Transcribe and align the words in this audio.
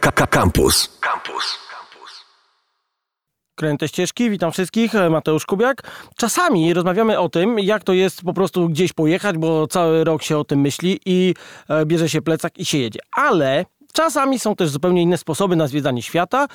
Campus. 0.00 0.98
Campus. 1.00 1.58
Kręte 3.54 3.88
ścieżki, 3.88 4.30
witam 4.30 4.52
wszystkich, 4.52 4.94
e, 4.94 5.10
Mateusz 5.10 5.46
Kubiak. 5.46 5.82
Czasami 6.16 6.74
rozmawiamy 6.74 7.18
o 7.18 7.28
tym, 7.28 7.58
jak 7.58 7.84
to 7.84 7.92
jest 7.92 8.22
po 8.22 8.32
prostu 8.32 8.68
gdzieś 8.68 8.92
pojechać, 8.92 9.38
bo 9.38 9.66
cały 9.66 10.04
rok 10.04 10.22
się 10.22 10.38
o 10.38 10.44
tym 10.44 10.60
myśli 10.60 11.00
i 11.06 11.34
e, 11.68 11.86
bierze 11.86 12.08
się 12.08 12.22
plecak 12.22 12.58
i 12.58 12.64
się 12.64 12.78
jedzie. 12.78 13.00
Ale 13.12 13.64
Czasami 13.92 14.38
są 14.38 14.56
też 14.56 14.70
zupełnie 14.70 15.02
inne 15.02 15.18
sposoby 15.18 15.56
na 15.56 15.66
zwiedzanie 15.66 16.02
świata. 16.02 16.46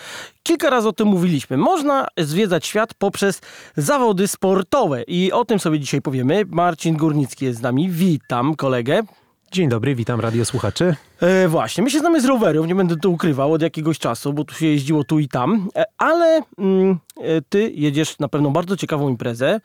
Kilka 0.44 0.70
razy 0.70 0.88
o 0.88 0.94
tym 0.94 1.08
mówiliśmy. 1.08 1.58
Można 1.58 2.08
zwiedzać 2.18 2.66
świat 2.66 2.94
poprzez 2.94 3.42
zawody 3.78 4.28
sportowe 4.28 5.04
i 5.04 5.32
o 5.32 5.46
tym 5.46 5.60
sobie 5.60 5.80
dzisiaj 5.80 6.02
powiemy. 6.02 6.44
Marcin 6.48 6.98
Górnicki 6.98 7.46
jest 7.46 7.60
z 7.60 7.62
nami. 7.62 7.90
Witam 7.90 8.56
kolegę. 8.56 9.04
Dzień 9.52 9.70
dobry, 9.70 9.96
witam 9.96 10.20
radiosłuchaczy. 10.20 10.96
E, 11.20 11.48
właśnie, 11.48 11.84
my 11.84 11.92
się 11.92 12.00
znamy 12.00 12.22
z 12.22 12.26
rowerów, 12.26 12.68
nie 12.68 12.76
będę 12.76 12.98
to 12.98 13.10
ukrywał 13.10 13.54
od 13.54 13.62
jakiegoś 13.62 14.00
czasu, 14.00 14.34
bo 14.34 14.46
tu 14.46 14.56
się 14.56 14.68
jeździło 14.68 15.04
tu 15.04 15.20
i 15.20 15.28
tam, 15.28 15.70
e, 15.76 15.84
ale 15.98 16.42
mm, 16.58 17.00
e, 17.22 17.42
ty 17.50 17.72
jedziesz 17.76 18.20
na 18.20 18.28
pewno 18.28 18.52
bardzo 18.52 18.78
ciekawą 18.78 19.10
imprezę. 19.10 19.60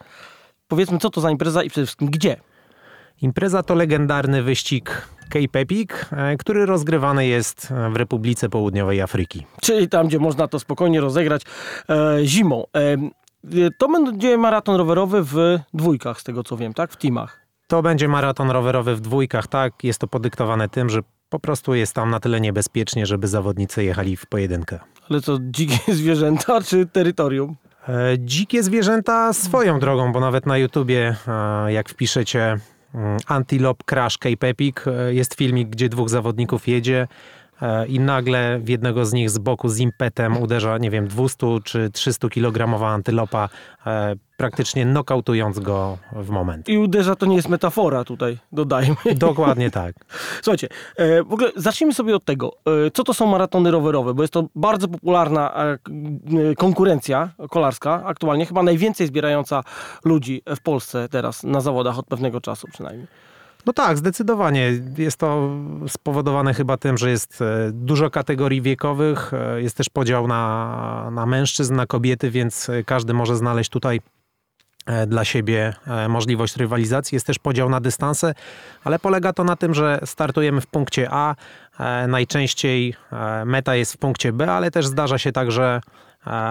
Powiedzmy, 0.67 0.97
co 0.99 1.09
to 1.09 1.21
za 1.21 1.31
impreza 1.31 1.63
i 1.63 1.69
przede 1.69 1.85
wszystkim 1.85 2.09
gdzie? 2.09 2.37
Impreza 3.21 3.63
to 3.63 3.75
legendarny 3.75 4.43
wyścig 4.43 5.07
Cape 5.29 5.59
Epic, 5.59 5.91
e, 6.11 6.37
który 6.37 6.65
rozgrywany 6.65 7.27
jest 7.27 7.73
w 7.91 7.95
Republice 7.95 8.49
Południowej 8.49 9.01
Afryki. 9.01 9.45
Czyli 9.61 9.89
tam, 9.89 10.07
gdzie 10.07 10.19
można 10.19 10.47
to 10.47 10.59
spokojnie 10.59 11.01
rozegrać 11.01 11.41
e, 11.89 12.17
zimą. 12.23 12.63
E, 12.75 12.97
to 13.77 13.89
będzie 13.89 14.37
maraton 14.37 14.75
rowerowy 14.75 15.23
w 15.23 15.59
dwójkach, 15.73 16.21
z 16.21 16.23
tego 16.23 16.43
co 16.43 16.57
wiem, 16.57 16.73
tak? 16.73 16.91
W 16.91 16.97
teamach. 16.97 17.44
To 17.67 17.81
będzie 17.81 18.07
maraton 18.07 18.51
rowerowy 18.51 18.95
w 18.95 19.01
dwójkach, 19.01 19.47
tak. 19.47 19.83
Jest 19.83 19.99
to 19.99 20.07
podyktowane 20.07 20.69
tym, 20.69 20.89
że 20.89 20.99
po 21.29 21.39
prostu 21.39 21.75
jest 21.75 21.93
tam 21.93 22.09
na 22.09 22.19
tyle 22.19 22.41
niebezpiecznie, 22.41 23.05
żeby 23.05 23.27
zawodnicy 23.27 23.83
jechali 23.83 24.17
w 24.17 24.25
pojedynkę. 24.25 24.79
Ale 25.09 25.21
co, 25.21 25.37
dzikie 25.41 25.93
zwierzęta 25.95 26.61
czy 26.61 26.85
terytorium? 26.85 27.55
E, 27.89 28.15
dzikie 28.19 28.63
zwierzęta 28.63 29.33
swoją 29.33 29.79
drogą, 29.79 30.11
bo 30.11 30.19
nawet 30.19 30.45
na 30.45 30.57
YouTubie, 30.57 31.15
e, 31.27 31.73
jak 31.73 31.89
wpiszecie 31.89 32.57
mm, 32.95 33.17
Antelope 33.27 33.83
Crash 33.85 34.17
Cape 34.17 34.47
Epic, 34.47 34.75
e, 34.87 35.13
jest 35.13 35.35
filmik, 35.35 35.69
gdzie 35.69 35.89
dwóch 35.89 36.09
zawodników 36.09 36.67
jedzie 36.67 37.07
i 37.87 37.99
nagle 37.99 38.59
w 38.59 38.69
jednego 38.69 39.05
z 39.05 39.13
nich 39.13 39.29
z 39.29 39.37
boku 39.37 39.69
z 39.69 39.79
impetem 39.79 40.37
uderza, 40.37 40.77
nie 40.77 40.91
wiem, 40.91 41.07
200 41.07 41.47
czy 41.63 41.89
300 41.89 42.29
kilogramowa 42.29 42.89
antylopa, 42.89 43.49
e, 43.85 44.15
praktycznie 44.37 44.85
nokautując 44.85 45.59
go 45.59 45.97
w 46.11 46.29
moment. 46.29 46.69
I 46.69 46.77
uderza 46.77 47.15
to 47.15 47.25
nie 47.25 47.35
jest 47.35 47.49
metafora 47.49 48.03
tutaj, 48.03 48.37
dodajmy. 48.51 48.95
Dokładnie 49.15 49.71
tak. 49.71 49.95
Słuchajcie, 50.43 50.67
e, 50.97 51.23
w 51.23 51.33
ogóle 51.33 51.51
zacznijmy 51.55 51.93
sobie 51.93 52.15
od 52.15 52.25
tego, 52.25 52.51
co 52.93 53.03
to 53.03 53.13
są 53.13 53.25
maratony 53.25 53.71
rowerowe, 53.71 54.13
bo 54.13 54.23
jest 54.23 54.33
to 54.33 54.47
bardzo 54.55 54.87
popularna 54.87 55.75
konkurencja 56.57 57.29
kolarska, 57.49 58.03
aktualnie 58.05 58.45
chyba 58.45 58.63
najwięcej 58.63 59.07
zbierająca 59.07 59.63
ludzi 60.05 60.41
w 60.55 60.61
Polsce 60.61 61.09
teraz 61.09 61.43
na 61.43 61.61
zawodach 61.61 61.99
od 61.99 62.05
pewnego 62.05 62.41
czasu 62.41 62.67
przynajmniej. 62.67 63.07
No 63.65 63.73
tak, 63.73 63.97
zdecydowanie. 63.97 64.71
Jest 64.97 65.17
to 65.17 65.49
spowodowane 65.87 66.53
chyba 66.53 66.77
tym, 66.77 66.97
że 66.97 67.09
jest 67.09 67.41
e, 67.41 67.69
dużo 67.73 68.09
kategorii 68.09 68.61
wiekowych, 68.61 69.33
e, 69.33 69.61
jest 69.61 69.77
też 69.77 69.89
podział 69.89 70.27
na, 70.27 71.09
na 71.11 71.25
mężczyzn, 71.25 71.75
na 71.75 71.85
kobiety, 71.85 72.31
więc 72.31 72.69
e, 72.69 72.83
każdy 72.83 73.13
może 73.13 73.35
znaleźć 73.35 73.69
tutaj 73.69 74.01
dla 75.07 75.25
siebie 75.25 75.73
możliwość 76.09 76.57
rywalizacji. 76.57 77.15
Jest 77.15 77.27
też 77.27 77.39
podział 77.39 77.69
na 77.69 77.81
dystanse, 77.81 78.33
ale 78.83 78.99
polega 78.99 79.33
to 79.33 79.43
na 79.43 79.55
tym, 79.55 79.73
że 79.73 79.99
startujemy 80.05 80.61
w 80.61 80.67
punkcie 80.67 81.07
A. 81.11 81.35
Najczęściej 82.07 82.93
meta 83.45 83.75
jest 83.75 83.93
w 83.93 83.97
punkcie 83.97 84.33
B, 84.33 84.51
ale 84.51 84.71
też 84.71 84.87
zdarza 84.87 85.17
się 85.17 85.31
tak, 85.31 85.51
że 85.51 85.81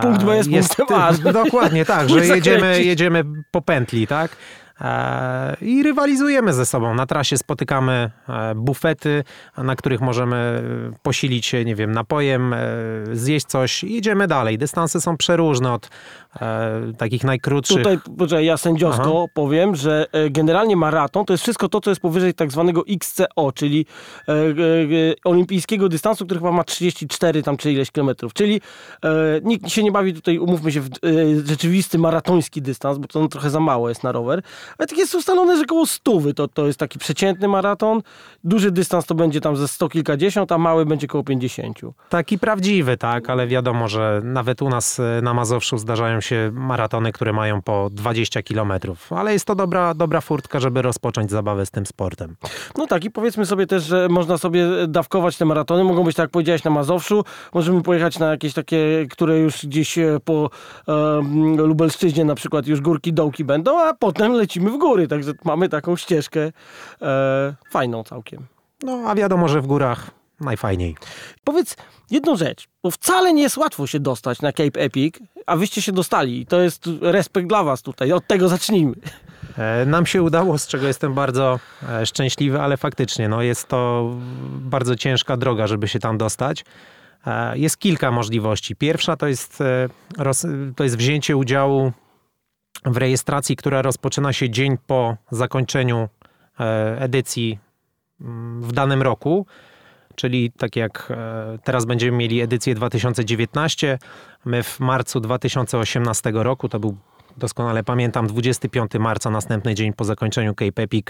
Punkt 0.03 0.25
B 0.25 0.37
jest, 0.37 0.51
jest 0.51 0.77
punktem 0.77 0.99
A. 0.99 1.13
Dokładnie 1.45 1.85
tak, 1.85 2.09
że 2.11 2.27
jedziemy, 2.27 2.85
jedziemy 2.85 3.25
po 3.51 3.63
pętli, 3.63 4.07
tak? 4.07 4.37
E, 4.85 5.57
i 5.61 5.83
rywalizujemy 5.83 6.53
ze 6.53 6.67
sobą. 6.67 6.95
Na 6.95 7.07
trasie 7.07 7.39
spotykamy 7.39 8.11
e, 8.29 8.55
bufety, 8.55 9.25
na 9.59 9.77
których 9.77 10.01
możemy 10.01 10.63
posilić 11.03 11.47
się, 11.47 11.65
nie 11.65 11.75
wiem, 11.75 11.93
napojem, 11.93 12.53
e, 12.53 12.59
zjeść 13.13 13.47
coś 13.47 13.85
i 13.85 13.95
jedziemy 13.95 14.27
dalej. 14.27 14.59
Dystanse 14.59 15.01
są 15.01 15.17
przeróżne 15.17 15.73
od 15.73 15.91
takich 16.99 17.25
najkrótszych. 17.25 17.77
Tutaj, 17.77 17.99
poczekaj, 18.19 18.45
ja 18.45 18.57
sędziowsko 18.57 19.23
Aha. 19.25 19.33
powiem, 19.35 19.77
że 19.77 20.07
generalnie 20.31 20.77
maraton 20.77 21.25
to 21.25 21.33
jest 21.33 21.43
wszystko 21.43 21.69
to, 21.69 21.81
co 21.81 21.91
jest 21.91 22.01
powyżej 22.01 22.35
tak 22.35 22.53
zwanego 22.53 22.85
XCO, 22.89 23.53
czyli 23.55 23.87
olimpijskiego 25.25 25.89
dystansu, 25.89 26.25
który 26.25 26.41
chyba 26.41 26.53
ma 26.53 26.65
34 26.65 27.43
tam 27.43 27.57
czy 27.57 27.73
ileś 27.73 27.91
kilometrów. 27.91 28.33
Czyli 28.33 28.61
nikt 29.43 29.71
się 29.71 29.83
nie 29.83 29.93
bawi 29.93 30.15
tutaj, 30.15 30.39
umówmy 30.39 30.73
się, 30.73 30.81
w 30.81 30.89
rzeczywisty 31.45 31.99
maratoński 31.99 32.63
dystans, 32.63 32.99
bo 32.99 33.09
to 33.09 33.29
trochę 33.29 33.51
za 33.51 33.61
mało 33.61 33.89
jest 33.89 34.03
na 34.03 34.13
rower. 34.13 34.43
Ale 34.79 34.87
tak 34.87 34.99
jest 34.99 35.15
ustalone, 35.15 35.57
że 35.57 35.63
około 35.63 35.87
stówy 35.87 36.35
to, 36.35 36.49
to 36.49 36.67
jest 36.67 36.79
taki 36.79 36.99
przeciętny 36.99 37.49
maraton. 37.49 38.03
Duży 38.45 38.71
dystans 38.71 39.07
to 39.07 39.15
będzie 39.15 39.41
tam 39.41 39.57
ze 39.57 39.69
sto 39.69 39.89
kilkadziesiąt, 39.89 40.53
a 40.53 40.59
mały 40.59 40.87
będzie 40.87 41.07
około 41.07 41.25
pięćdziesięciu. 41.25 41.95
Taki 42.09 42.39
prawdziwy, 42.39 42.97
tak, 42.97 43.31
ale 43.31 43.47
wiadomo, 43.47 43.89
że 43.89 44.21
nawet 44.25 44.63
u 44.63 44.69
nas 44.69 45.01
e, 45.01 45.21
na 45.23 45.35
Mazowszu 45.35 45.79
zdarzają 45.79 46.21
się 46.21 46.51
maratony, 46.55 47.13
które 47.13 47.33
mają 47.33 47.63
po 47.63 47.91
20 47.93 48.43
kilometrów. 48.43 49.13
Ale 49.13 49.33
jest 49.33 49.45
to 49.45 49.55
dobra, 49.55 49.95
dobra 49.95 50.21
furtka, 50.21 50.61
żeby 50.61 50.83
rozpocząć 50.83 51.31
zabawę 51.31 51.67
z 51.67 51.71
tym 51.71 51.87
sportem. 51.87 52.37
No 52.79 52.87
tak 52.87 53.05
i 53.05 53.11
powiedzmy 53.11 53.47
sobie 53.47 53.67
też, 53.67 53.85
że 53.85 54.09
można 54.09 54.39
sobie 54.39 54.67
dawkować 54.89 55.37
te 55.37 55.45
maratony. 55.45 55.85
Mogą 55.85 56.05
być, 56.05 56.17
tak 56.17 56.25
jak 56.25 56.31
powiedziałeś, 56.31 56.65
na 56.65 56.71
Mazowszu. 56.71 57.25
Możemy 57.55 57.83
pojechać 57.83 58.19
na 58.19 58.31
jakieś 58.31 58.55
takie, 58.55 59.07
które 59.11 59.39
już 59.39 59.67
gdzieś 59.67 59.99
e, 59.99 60.21
po 60.25 60.51
e, 60.89 61.23
Lubelszczyźnie 61.57 62.25
na 62.25 62.35
przykład 62.35 62.67
już 62.67 62.81
górki, 62.81 63.13
dołki 63.13 63.45
będą, 63.45 63.81
a 63.81 63.95
potem 63.95 64.33
lecimy 64.33 64.54
lecimy 64.55 64.71
w 64.71 64.79
góry, 64.79 65.09
także 65.09 65.33
mamy 65.45 65.69
taką 65.69 65.97
ścieżkę 65.97 66.53
e, 67.03 67.55
fajną 67.71 68.05
całkiem. 68.05 68.47
No, 68.83 69.03
a 69.07 69.15
wiadomo, 69.15 69.49
że 69.49 69.61
w 69.61 69.67
górach 69.67 70.11
najfajniej. 70.41 70.97
Powiedz 71.45 71.77
jedną 72.11 72.37
rzecz, 72.37 72.69
bo 72.83 72.91
wcale 72.91 73.33
nie 73.33 73.43
jest 73.43 73.57
łatwo 73.57 73.87
się 73.87 74.01
dostać 74.01 74.43
na 74.43 74.53
Cape 74.53 74.81
Epic, 74.81 75.17
a 75.47 75.57
wyście 75.57 75.83
się 75.83 75.93
dostali 75.93 76.41
i 76.41 76.47
to 76.47 76.61
jest 76.61 76.89
respekt 77.01 77.49
dla 77.49 77.65
was 77.65 77.83
tutaj, 77.83 78.13
od 78.13 78.27
tego 78.27 78.49
zacznijmy. 78.49 78.95
E, 79.59 79.87
nam 79.87 80.07
się 80.07 80.23
udało, 80.23 80.59
z 80.59 80.67
czego 80.67 80.87
jestem 80.87 81.15
bardzo 81.15 81.61
e, 81.89 82.07
szczęśliwy, 82.07 82.61
ale 82.61 82.77
faktycznie 82.77 83.29
no, 83.29 83.43
jest 83.43 83.69
to 83.69 84.11
bardzo 84.51 84.97
ciężka 84.97 85.37
droga, 85.37 85.67
żeby 85.67 85.89
się 85.89 85.99
tam 85.99 86.19
dostać. 86.19 86.65
E, 87.27 87.59
jest 87.59 87.79
kilka 87.79 88.11
możliwości. 88.11 88.77
Pierwsza 88.77 89.17
to 89.17 89.27
jest, 89.27 89.63
to 90.77 90.85
jest 90.85 90.97
wzięcie 90.97 91.37
udziału 91.37 91.93
w 92.85 92.97
rejestracji, 92.97 93.57
która 93.57 93.83
rozpoczyna 93.83 94.33
się 94.33 94.51
dzień 94.51 94.77
po 94.87 95.17
zakończeniu 95.31 96.09
e, 96.61 97.01
edycji 97.01 97.59
mm, 98.21 98.63
w 98.63 98.73
danym 98.73 99.03
roku. 99.03 99.47
Czyli 100.15 100.53
tak 100.53 100.77
jak 100.77 101.09
e, 101.11 101.59
teraz 101.65 101.85
będziemy 101.85 102.17
mieli 102.17 102.41
edycję 102.41 102.75
2019, 102.75 103.99
my 104.45 104.63
w 104.63 104.81
marcu 104.81 105.21
2018 105.21 106.33
roku, 106.35 106.69
to 106.69 106.81
był 106.81 106.97
doskonale 107.37 107.85
pamiętam, 107.85 108.27
25 108.27 108.91
marca, 108.99 109.31
następny 109.31 109.75
dzień 109.75 109.93
po 109.93 110.05
zakończeniu 110.05 110.55
Cape 110.55 110.83
Epic, 110.83 111.07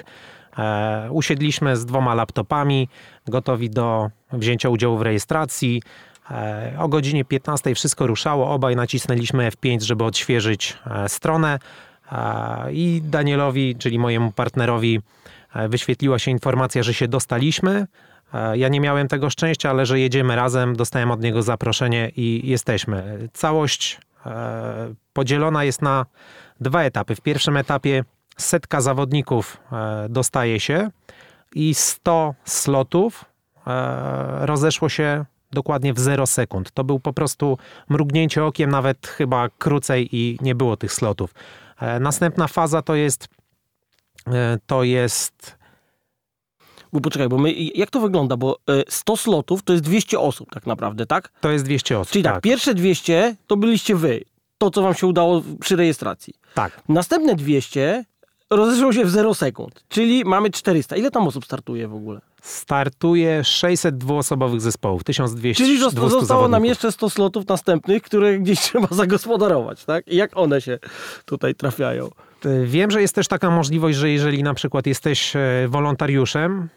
e, 0.58 1.08
usiedliśmy 1.10 1.76
z 1.76 1.86
dwoma 1.86 2.14
laptopami, 2.14 2.88
gotowi 3.26 3.70
do 3.70 4.10
wzięcia 4.32 4.68
udziału 4.68 4.98
w 4.98 5.02
rejestracji. 5.02 5.82
E, 6.30 6.74
o 6.78 6.88
godzinie 6.88 7.24
15 7.24 7.74
wszystko 7.74 8.06
ruszało, 8.06 8.50
obaj 8.50 8.76
nacisnęliśmy 8.76 9.50
F5, 9.50 9.82
żeby 9.82 10.04
odświeżyć 10.04 10.76
e, 10.86 11.08
stronę 11.08 11.58
e, 12.12 12.72
i 12.72 13.02
Danielowi, 13.04 13.76
czyli 13.76 13.98
mojemu 13.98 14.32
partnerowi, 14.32 15.00
wyświetliła 15.68 16.18
się 16.18 16.30
informacja, 16.30 16.82
że 16.82 16.94
się 16.94 17.08
dostaliśmy. 17.08 17.86
Ja 18.54 18.68
nie 18.68 18.80
miałem 18.80 19.08
tego 19.08 19.30
szczęścia, 19.30 19.70
ale 19.70 19.86
że 19.86 20.00
jedziemy 20.00 20.36
razem, 20.36 20.76
dostałem 20.76 21.10
od 21.10 21.22
niego 21.22 21.42
zaproszenie 21.42 22.10
i 22.16 22.48
jesteśmy. 22.48 23.28
Całość 23.32 24.00
podzielona 25.12 25.64
jest 25.64 25.82
na 25.82 26.06
dwa 26.60 26.82
etapy. 26.82 27.14
W 27.14 27.20
pierwszym 27.20 27.56
etapie 27.56 28.04
setka 28.36 28.80
zawodników 28.80 29.60
dostaje 30.08 30.60
się 30.60 30.90
i 31.54 31.74
100 31.74 32.34
slotów 32.44 33.24
rozeszło 34.40 34.88
się 34.88 35.24
dokładnie 35.54 35.94
w 35.94 35.98
0 35.98 36.26
sekund. 36.26 36.70
To 36.70 36.84
był 36.84 37.00
po 37.00 37.12
prostu 37.12 37.58
mrugnięcie 37.88 38.44
okiem, 38.44 38.70
nawet 38.70 39.06
chyba 39.06 39.48
krócej 39.48 40.16
i 40.16 40.38
nie 40.40 40.54
było 40.54 40.76
tych 40.76 40.92
slotów. 40.92 41.34
E, 41.80 42.00
następna 42.00 42.48
faza 42.48 42.82
to 42.82 42.94
jest 42.94 43.28
e, 44.26 44.58
to 44.66 44.82
jest 44.82 45.56
bo 46.92 47.00
poczekaj, 47.00 47.28
bo 47.28 47.38
my, 47.38 47.52
jak 47.52 47.90
to 47.90 48.00
wygląda? 48.00 48.36
Bo 48.36 48.58
100 48.88 49.12
e, 49.12 49.16
slotów 49.16 49.62
to 49.62 49.72
jest 49.72 49.84
200 49.84 50.20
osób 50.20 50.50
tak 50.50 50.66
naprawdę, 50.66 51.06
tak? 51.06 51.32
To 51.40 51.50
jest 51.50 51.64
200 51.64 51.98
osób, 51.98 52.12
Czyli 52.12 52.24
tak, 52.24 52.34
tak 52.34 52.42
pierwsze 52.42 52.74
200 52.74 53.36
to 53.46 53.56
byliście 53.56 53.96
wy. 53.96 54.24
To, 54.58 54.70
co 54.70 54.82
wam 54.82 54.94
się 54.94 55.06
udało 55.06 55.42
przy 55.60 55.76
rejestracji. 55.76 56.34
Tak. 56.54 56.82
Następne 56.88 57.34
200 57.34 58.04
rozeszło 58.50 58.92
się 58.92 59.04
w 59.04 59.10
0 59.10 59.34
sekund, 59.34 59.84
czyli 59.88 60.24
mamy 60.24 60.50
400. 60.50 60.96
Ile 60.96 61.10
tam 61.10 61.28
osób 61.28 61.44
startuje 61.44 61.88
w 61.88 61.94
ogóle? 61.94 62.20
Startuje 62.44 63.44
600 63.44 63.98
dwuosobowych 63.98 64.60
zespołów, 64.60 65.04
1200 65.04 65.64
Czyli 65.64 65.78
zostało 65.78 66.08
zawodników. 66.08 66.50
nam 66.50 66.64
jeszcze 66.64 66.92
100 66.92 67.10
slotów 67.10 67.48
następnych, 67.48 68.02
które 68.02 68.38
gdzieś 68.38 68.60
trzeba 68.70 68.86
zagospodarować, 68.90 69.84
tak? 69.84 70.08
I 70.08 70.16
jak 70.16 70.36
one 70.36 70.60
się 70.60 70.78
tutaj 71.24 71.54
trafiają? 71.54 72.10
Wiem, 72.64 72.90
że 72.90 73.00
jest 73.02 73.14
też 73.14 73.28
taka 73.28 73.50
możliwość, 73.50 73.98
że 73.98 74.10
jeżeli 74.10 74.42
na 74.42 74.54
przykład 74.54 74.86
jesteś 74.86 75.36
e, 75.36 75.40
wolontariuszem 75.68 76.68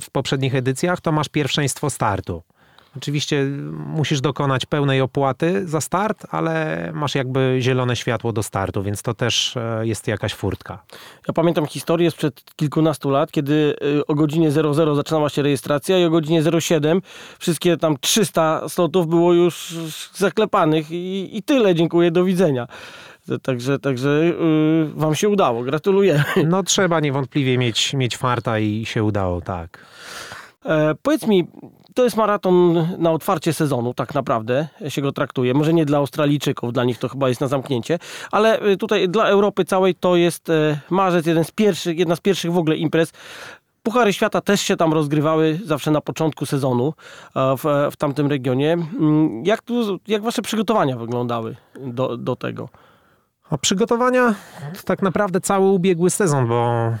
w 0.00 0.10
poprzednich 0.10 0.54
edycjach, 0.54 1.00
to 1.00 1.12
masz 1.12 1.28
pierwszeństwo 1.28 1.90
startu. 1.90 2.42
Oczywiście 2.96 3.46
musisz 3.86 4.20
dokonać 4.20 4.66
pełnej 4.66 5.00
opłaty 5.00 5.68
za 5.68 5.80
start, 5.80 6.26
ale 6.30 6.90
masz 6.94 7.14
jakby 7.14 7.56
zielone 7.60 7.96
światło 7.96 8.32
do 8.32 8.42
startu, 8.42 8.82
więc 8.82 9.02
to 9.02 9.14
też 9.14 9.56
e, 9.56 9.86
jest 9.86 10.08
jakaś 10.08 10.34
furtka. 10.34 10.82
Ja 11.28 11.34
pamiętam 11.34 11.66
historię 11.66 12.10
sprzed 12.10 12.42
kilkunastu 12.56 13.10
lat, 13.10 13.32
kiedy 13.32 13.76
y, 13.98 14.06
o 14.06 14.14
godzinie 14.14 14.50
00 14.50 14.94
zaczynała 14.94 15.28
się 15.28 15.42
rejestracja 15.42 15.98
i 15.98 16.04
o 16.04 16.10
godzinie 16.10 16.42
07 16.60 17.02
wszystkie 17.38 17.76
tam 17.76 17.96
300 18.00 18.68
slotów 18.68 19.08
było 19.08 19.32
już 19.32 19.74
zaklepanych 20.14 20.90
i, 20.90 21.36
i 21.36 21.42
tyle. 21.42 21.74
Dziękuję, 21.74 22.10
do 22.10 22.24
widzenia. 22.24 22.66
Także, 23.42 23.78
także 23.78 24.08
yy, 24.08 24.90
wam 24.94 25.14
się 25.14 25.28
udało. 25.28 25.62
Gratuluję. 25.62 26.24
No 26.46 26.62
trzeba 26.62 27.00
niewątpliwie 27.00 27.58
mieć, 27.58 27.94
mieć 27.94 28.16
farta 28.16 28.58
i 28.58 28.86
się 28.86 29.04
udało, 29.04 29.40
tak. 29.40 29.78
E, 30.64 30.94
powiedz 31.02 31.26
mi, 31.26 31.48
to 31.94 32.04
jest 32.04 32.16
maraton 32.16 32.86
na 32.98 33.10
otwarcie 33.10 33.52
sezonu, 33.52 33.94
tak 33.94 34.14
naprawdę 34.14 34.68
się 34.88 35.02
go 35.02 35.12
traktuje. 35.12 35.54
Może 35.54 35.72
nie 35.72 35.84
dla 35.84 35.98
Australijczyków, 35.98 36.72
dla 36.72 36.84
nich 36.84 36.98
to 36.98 37.08
chyba 37.08 37.28
jest 37.28 37.40
na 37.40 37.48
zamknięcie, 37.48 37.98
ale 38.30 38.62
y, 38.66 38.76
tutaj 38.76 39.08
dla 39.08 39.24
Europy 39.24 39.64
całej 39.64 39.94
to 39.94 40.16
jest 40.16 40.50
e, 40.50 40.80
marzec, 40.90 41.26
jeden 41.26 41.44
z 41.44 41.50
pierwszych, 41.50 41.98
jedna 41.98 42.16
z 42.16 42.20
pierwszych 42.20 42.52
w 42.52 42.58
ogóle 42.58 42.76
imprez. 42.76 43.12
Puchary 43.82 44.12
świata 44.12 44.40
też 44.40 44.60
się 44.60 44.76
tam 44.76 44.92
rozgrywały 44.92 45.60
zawsze 45.64 45.90
na 45.90 46.00
początku 46.00 46.46
sezonu 46.46 46.94
w, 47.34 47.88
w 47.92 47.96
tamtym 47.96 48.26
regionie. 48.26 48.72
Mm, 48.72 49.44
Jak, 49.44 49.62
tu, 49.62 49.98
jak 50.08 50.22
wasze 50.22 50.42
przygotowania 50.42 50.96
wyglądały 50.96 51.56
do, 51.80 52.16
do 52.16 52.36
tego? 52.36 52.68
A 53.52 53.58
przygotowania 53.58 54.34
to 54.76 54.82
tak 54.84 55.02
naprawdę 55.02 55.40
cały 55.40 55.70
ubiegły 55.70 56.10
sezon, 56.10 56.46
bo 56.46 56.64
e, 56.66 56.94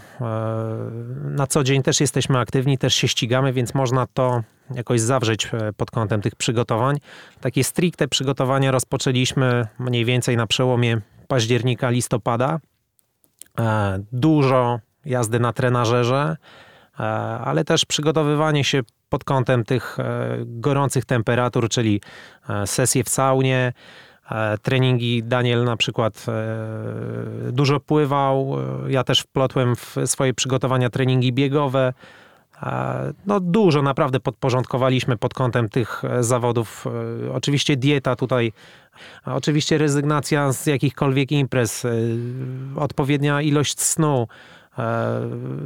na 1.24 1.46
co 1.46 1.64
dzień 1.64 1.82
też 1.82 2.00
jesteśmy 2.00 2.38
aktywni, 2.38 2.78
też 2.78 2.94
się 2.94 3.08
ścigamy, 3.08 3.52
więc 3.52 3.74
można 3.74 4.06
to 4.06 4.42
jakoś 4.74 5.00
zawrzeć 5.00 5.46
e, 5.46 5.72
pod 5.72 5.90
kątem 5.90 6.20
tych 6.22 6.34
przygotowań. 6.34 6.96
Takie 7.40 7.64
stricte 7.64 8.08
przygotowania 8.08 8.70
rozpoczęliśmy 8.70 9.66
mniej 9.78 10.04
więcej 10.04 10.36
na 10.36 10.46
przełomie 10.46 11.00
października, 11.28 11.90
listopada. 11.90 12.60
E, 13.58 13.98
Dużo 14.12 14.80
jazdy 15.04 15.40
na 15.40 15.52
trenażerze, 15.52 16.36
ale 17.44 17.64
też 17.64 17.84
przygotowywanie 17.84 18.64
się 18.64 18.80
pod 19.08 19.24
kątem 19.24 19.64
tych 19.64 19.96
gorących 20.44 21.04
temperatur, 21.04 21.68
czyli 21.68 22.00
sesje 22.66 23.04
w 23.04 23.08
saunie, 23.08 23.72
treningi. 24.62 25.22
Daniel 25.22 25.64
na 25.64 25.76
przykład 25.76 26.26
e, 26.28 27.52
dużo 27.52 27.80
pływał, 27.80 28.56
e, 28.86 28.92
ja 28.92 29.04
też 29.04 29.20
wplotłem 29.20 29.76
w 29.76 29.96
swoje 30.06 30.34
przygotowania 30.34 30.90
treningi 30.90 31.32
biegowe. 31.32 31.92
E, 32.62 33.12
No 33.26 33.40
dużo 33.40 33.82
naprawdę 33.82 34.20
podporządkowaliśmy 34.20 35.16
pod 35.16 35.34
kątem 35.34 35.68
tych 35.68 36.04
e, 36.04 36.22
zawodów. 36.24 36.84
E, 37.28 37.32
Oczywiście 37.32 37.76
dieta 37.76 38.16
tutaj, 38.16 38.52
oczywiście 39.24 39.78
rezygnacja 39.78 40.52
z 40.52 40.66
jakichkolwiek 40.66 41.32
imprez, 41.32 41.84
e, 41.84 41.90
odpowiednia 42.76 43.42
ilość 43.42 43.80
snu, 43.80 44.28
e, 44.78 45.20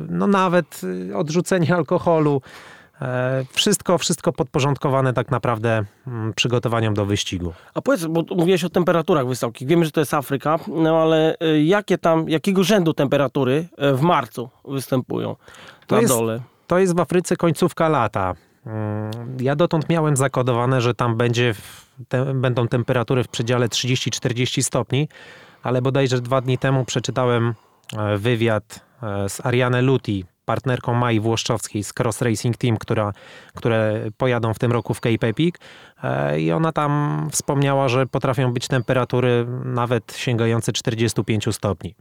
no 0.09 0.27
nawet 0.27 0.81
e, 1.11 1.17
odrzucenie 1.17 1.75
alkoholu. 1.75 2.43
E, 3.03 3.45
Wszystko, 3.53 3.99
wszystko 3.99 4.33
podporządkowane 4.33 5.13
tak 5.13 5.31
naprawdę 5.31 5.85
mm, 6.07 6.33
przygotowaniom 6.35 6.95
do 6.95 7.07
wyścigu. 7.07 7.53
A 7.75 7.83
powiedz, 7.83 8.07
bo 8.07 8.25
mówiłeś 8.37 8.65
o 8.65 8.69
temperaturach 8.71 9.27
wysokich. 9.27 9.69
Wiemy, 9.69 9.85
że 9.85 9.91
to 9.91 10.01
jest 10.01 10.15
Afryka, 10.15 10.59
no 10.69 11.03
ale 11.03 11.37
y, 11.43 11.63
jakie 11.65 11.99
tam, 11.99 12.29
jakiego 12.29 12.65
rzędu 12.65 12.95
temperatury 12.95 13.69
y, 13.93 13.97
w 13.97 14.01
marcu 14.01 14.49
występują 14.65 15.37
To 15.87 15.95
na 15.95 16.01
jest- 16.01 16.15
dole? 16.15 16.41
To 16.67 16.79
jest 16.79 16.97
w 16.97 17.01
Afryce 17.01 17.37
końcówka 17.37 17.89
lata. 17.89 18.35
Mm, 18.67 19.11
Ja 19.41 19.57
dotąd 19.57 19.89
miałem 19.89 20.17
zakodowane, 20.17 20.81
że 20.81 20.95
tam 20.95 21.17
będzie 21.17 21.55
te, 22.09 22.35
będą 22.35 22.69
temperatury 22.69 23.25
w 23.25 23.29
przedziale 23.29 23.69
30-40 23.69 24.63
stopni, 24.63 25.09
ale 25.63 25.83
bodajże 25.83 26.21
dwa 26.21 26.41
dni 26.41 26.59
temu 26.59 26.85
przeczytałem 26.85 27.55
e, 27.97 28.17
wywiad 28.17 28.81
e, 29.03 29.29
z 29.29 29.47
Ariane 29.47 29.83
Luti, 29.83 30.25
partnerką 30.47 30.95
Mai 30.95 31.21
Włoszczowskiej 31.21 31.85
z 31.85 31.93
Cross 32.01 32.23
Racing 32.23 32.57
Team, 32.57 32.77
która, 32.77 33.13
które 33.55 34.01
pojadą 34.17 34.55
w 34.55 34.59
tym 34.59 34.73
roku 34.73 34.95
w 34.95 35.01
Cape 35.01 35.29
Epic 35.29 35.57
i 36.39 36.53
ona 36.53 36.73
tam 36.73 37.29
wspomniała, 37.33 37.89
że 37.89 38.07
potrafią 38.07 38.53
być 38.53 38.69
temperatury 38.69 39.47
nawet 39.65 40.13
sięgające 40.17 40.73
45 40.73 41.55
stopni. 41.55 41.95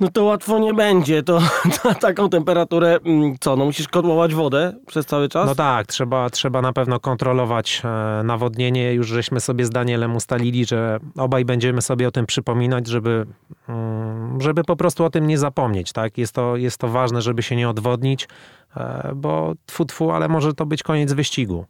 No 0.00 0.08
to 0.08 0.24
łatwo 0.24 0.58
nie 0.58 0.74
będzie. 0.74 1.22
To 1.22 1.40
na 1.84 1.94
taką 1.94 2.28
temperaturę, 2.28 2.98
mm, 3.04 3.36
co, 3.40 3.56
no 3.56 3.64
musisz 3.64 3.88
kotłować 3.88 4.34
wodę 4.34 4.72
przez 4.86 5.06
cały 5.06 5.28
czas? 5.28 5.46
No 5.46 5.54
tak, 5.54 5.86
trzeba, 5.86 6.30
trzeba 6.30 6.62
na 6.62 6.72
pewno 6.72 7.00
kontrolować 7.00 7.82
e, 7.84 8.22
nawodnienie. 8.24 8.94
Już 8.94 9.08
żeśmy 9.08 9.40
sobie 9.40 9.64
z 9.64 9.70
Danielem 9.70 10.16
ustalili, 10.16 10.64
że 10.64 10.98
obaj 11.16 11.44
będziemy 11.44 11.82
sobie 11.82 12.08
o 12.08 12.10
tym 12.10 12.26
przypominać, 12.26 12.86
żeby, 12.86 13.26
mm, 13.68 14.40
żeby 14.40 14.64
po 14.64 14.76
prostu 14.76 15.04
o 15.04 15.10
tym 15.10 15.26
nie 15.26 15.38
zapomnieć. 15.38 15.92
Tak? 15.92 16.18
Jest, 16.18 16.32
to, 16.32 16.56
jest 16.56 16.78
to 16.78 16.88
ważne, 16.88 17.22
żeby 17.22 17.42
się 17.42 17.56
nie 17.56 17.68
odwodnić, 17.68 18.28
e, 18.76 19.12
bo 19.14 19.52
tfu, 19.66 19.84
tfu, 19.84 20.10
ale 20.10 20.28
może 20.28 20.54
to 20.54 20.66
być 20.66 20.82
koniec 20.82 21.12
wyścigu. 21.12 21.64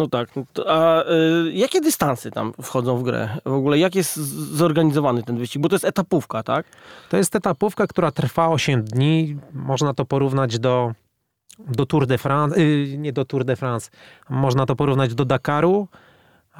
No 0.00 0.08
tak. 0.08 0.36
No 0.36 0.44
a 0.66 1.02
y, 1.02 1.52
jakie 1.52 1.80
dystanse 1.80 2.30
tam 2.30 2.52
wchodzą 2.62 2.96
w 2.96 3.02
grę? 3.02 3.28
W 3.44 3.52
ogóle 3.52 3.78
jak 3.78 3.94
jest 3.94 4.16
zorganizowany 4.56 5.22
ten 5.22 5.38
wyścig? 5.38 5.62
Bo 5.62 5.68
to 5.68 5.74
jest 5.74 5.84
etapówka, 5.84 6.42
tak? 6.42 6.66
To 7.08 7.16
jest 7.16 7.36
etapówka, 7.36 7.86
która 7.86 8.10
trwa 8.10 8.48
8 8.48 8.84
dni. 8.84 9.36
Można 9.52 9.94
to 9.94 10.04
porównać 10.04 10.58
do, 10.58 10.92
do 11.68 11.86
Tour 11.86 12.06
de 12.06 12.18
France, 12.18 12.60
yy, 12.60 12.98
nie 12.98 13.12
do 13.12 13.24
Tour 13.24 13.44
de 13.44 13.56
France, 13.56 13.90
można 14.30 14.66
to 14.66 14.76
porównać 14.76 15.14
do 15.14 15.24
Dakaru 15.24 15.88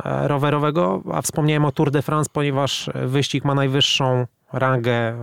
e, 0.04 0.28
rowerowego, 0.28 1.02
a 1.12 1.22
wspomniałem 1.22 1.64
o 1.64 1.72
Tour 1.72 1.90
de 1.90 2.02
France, 2.02 2.30
ponieważ 2.32 2.90
wyścig 2.94 3.44
ma 3.44 3.54
najwyższą 3.54 4.26
rangę 4.52 4.92
e, 4.92 5.16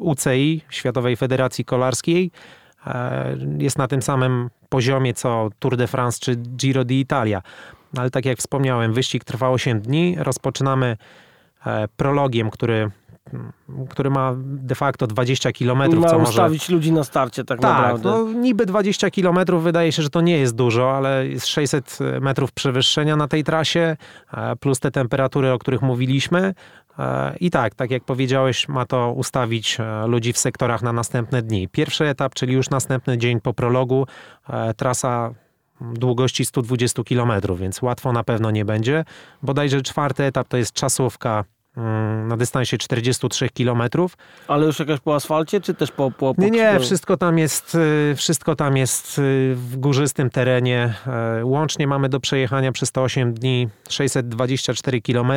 UCI, 0.00 0.60
Światowej 0.70 1.16
Federacji 1.16 1.64
Kolarskiej. 1.64 2.30
E, 2.86 3.36
Jest 3.58 3.78
na 3.78 3.88
tym 3.88 4.02
samym 4.02 4.50
poziomie 4.68 5.14
co 5.14 5.48
Tour 5.58 5.76
de 5.76 5.86
France 5.86 6.18
czy 6.20 6.36
Giro 6.36 6.82
d'Italia. 6.84 7.42
Ale 7.96 8.10
tak 8.10 8.24
jak 8.24 8.38
wspomniałem, 8.38 8.92
wyścig 8.92 9.24
trwa 9.24 9.48
8 9.50 9.80
dni. 9.80 10.16
Rozpoczynamy 10.18 10.96
e, 11.66 11.88
prologiem, 11.96 12.50
który, 12.50 12.90
który 13.90 14.10
ma 14.10 14.34
de 14.38 14.74
facto 14.74 15.06
20 15.06 15.52
km, 15.52 15.78
Ma 15.78 15.88
co 15.88 16.18
może... 16.18 16.30
ustawić 16.30 16.68
ludzi 16.68 16.92
na 16.92 17.04
starcie 17.04 17.44
tak, 17.44 17.60
Tak, 17.60 17.70
naprawdę. 17.70 18.10
no 18.10 18.40
niby 18.40 18.66
20 18.66 19.10
km 19.10 19.38
wydaje 19.60 19.92
się, 19.92 20.02
że 20.02 20.10
to 20.10 20.20
nie 20.20 20.38
jest 20.38 20.54
dużo, 20.56 20.96
ale 20.96 21.26
jest 21.26 21.46
600 21.46 21.98
metrów 22.20 22.52
przewyższenia 22.52 23.16
na 23.16 23.28
tej 23.28 23.44
trasie, 23.44 23.96
e, 24.34 24.56
plus 24.56 24.80
te 24.80 24.90
temperatury, 24.90 25.52
o 25.52 25.58
których 25.58 25.82
mówiliśmy. 25.82 26.54
E, 26.98 27.36
I 27.40 27.50
tak, 27.50 27.74
tak 27.74 27.90
jak 27.90 28.04
powiedziałeś, 28.04 28.68
ma 28.68 28.86
to 28.86 29.12
ustawić 29.12 29.76
e, 29.80 30.06
ludzi 30.06 30.32
w 30.32 30.38
sektorach 30.38 30.82
na 30.82 30.92
następne 30.92 31.42
dni. 31.42 31.68
Pierwszy 31.68 32.04
etap, 32.04 32.34
czyli 32.34 32.54
już 32.54 32.70
następny 32.70 33.18
dzień 33.18 33.40
po 33.40 33.54
prologu, 33.54 34.06
e, 34.48 34.74
trasa 34.74 35.34
długości 35.80 36.44
120 36.44 37.02
km, 37.04 37.32
więc 37.56 37.82
łatwo 37.82 38.12
na 38.12 38.24
pewno 38.24 38.50
nie 38.50 38.64
będzie. 38.64 39.04
Bodajże 39.42 39.82
czwarty 39.82 40.24
etap 40.24 40.48
to 40.48 40.56
jest 40.56 40.72
czasówka 40.72 41.44
mm, 41.76 42.28
na 42.28 42.36
dystansie 42.36 42.78
43 42.78 43.48
km. 43.48 43.82
Ale 44.48 44.66
już 44.66 44.78
jakaś 44.78 45.00
po 45.00 45.14
asfalcie, 45.14 45.60
czy 45.60 45.74
też 45.74 45.90
po... 45.90 46.10
po, 46.10 46.34
po 46.34 46.42
Nie, 46.42 46.50
nie, 46.50 46.80
wszystko 46.80 47.16
tam 47.16 47.38
jest, 47.38 47.74
y, 47.74 48.14
wszystko 48.16 48.56
tam 48.56 48.76
jest 48.76 49.18
y, 49.18 49.54
w 49.54 49.76
górzystym 49.76 50.30
terenie. 50.30 50.94
Łącznie 51.42 51.86
mamy 51.86 52.08
do 52.08 52.20
przejechania 52.20 52.72
przez 52.72 52.92
te 52.92 53.00
8 53.00 53.34
dni 53.34 53.68
624 53.88 55.02
km 55.02 55.32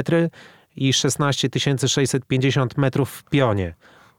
i 0.76 0.94
16 0.94 1.50
650 1.88 2.78
metrów 2.78 3.10
w 3.10 3.24
pionie. 3.24 3.76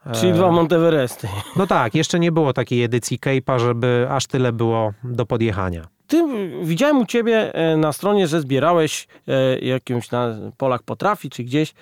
E, 0.06 0.12
Czyli 0.12 0.32
dwa 0.32 0.50
Monteveresty. 0.50 1.28
No 1.56 1.66
tak, 1.66 1.94
jeszcze 1.94 2.18
nie 2.18 2.32
było 2.32 2.52
takiej 2.52 2.82
edycji 2.82 3.18
Cape'a, 3.18 3.58
żeby 3.58 4.06
aż 4.10 4.26
tyle 4.26 4.52
było 4.52 4.92
do 5.04 5.26
podjechania. 5.26 5.86
Ty 6.06 6.24
widziałem 6.62 6.98
u 6.98 7.06
ciebie 7.06 7.54
e, 7.54 7.76
na 7.76 7.92
stronie, 7.92 8.26
że 8.26 8.40
zbierałeś 8.40 9.08
e, 9.28 9.58
jakimś 9.58 10.10
na 10.10 10.36
polach 10.56 10.82
potrafi, 10.82 11.30
czy 11.30 11.44
gdzieś 11.44 11.74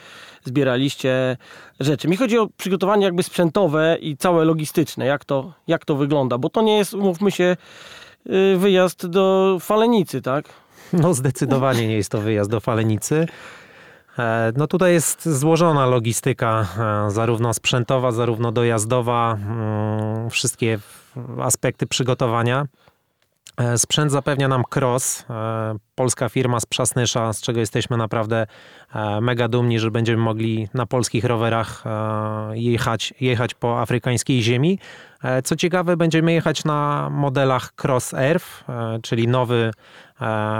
zbieraliście 0.45 1.37
rzeczy. 1.81 2.09
Mi 2.09 2.17
chodzi 2.17 2.39
o 2.39 2.49
przygotowanie 2.57 3.05
jakby 3.05 3.23
sprzętowe 3.23 3.97
i 4.01 4.17
całe 4.17 4.45
logistyczne. 4.45 5.07
Jak 5.07 5.25
to, 5.25 5.53
jak 5.67 5.85
to 5.85 5.97
wygląda? 5.97 6.39
Bo 6.39 6.51
to 6.51 6.63
nie 6.63 6.77
jest, 6.79 6.95
umówmy 6.95 7.31
się, 7.31 7.57
y, 8.27 8.57
wyjazd 8.59 9.07
do 9.07 9.57
Falenicy, 9.61 10.23
tak? 10.23 10.45
No 10.93 11.15
zdecydowanie 11.15 11.89
nie 11.89 11.97
jest 11.97 12.11
to 12.11 12.21
wyjazd 12.21 12.51
do 12.51 12.61
Falenicy. 12.61 13.27
E, 14.19 14.53
no 14.57 14.67
tutaj 14.67 14.93
jest 14.93 15.29
złożona 15.29 15.87
logistyka, 15.87 16.67
e, 17.07 17.11
zarówno 17.11 17.55
sprzętowa, 17.55 18.13
zarówno 18.13 18.53
dojazdowa, 18.53 19.33
mm, 19.35 20.31
wszystkie 20.31 20.79
aspekty 21.43 21.87
przygotowania. 21.87 22.67
E, 23.57 23.79
sprzęt 23.79 24.13
zapewnia 24.13 24.49
nam 24.49 24.63
Cross, 24.77 25.25
polska 25.95 26.29
firma 26.29 26.61
z 26.61 26.67
Przasnysza, 26.67 27.33
z 27.33 27.41
czego 27.41 27.61
jesteśmy 27.61 27.97
naprawdę 27.97 28.47
mega 29.21 29.49
dumni, 29.49 29.79
że 29.79 29.91
będziemy 29.91 30.23
mogli 30.23 30.69
na 30.75 30.87
polskich 30.87 31.25
rowerach 31.25 31.85
jechać, 32.53 33.15
jechać 33.21 33.55
po 33.55 33.81
afrykańskiej 33.81 34.43
ziemi. 34.43 34.79
Co 35.45 35.57
ciekawe, 35.57 35.97
będziemy 35.97 36.33
jechać 36.33 36.65
na 36.65 37.11
modelach 37.11 37.73
Cross 37.85 38.15
Earth, 38.15 38.65
czyli 39.03 39.29
nowy 39.29 39.71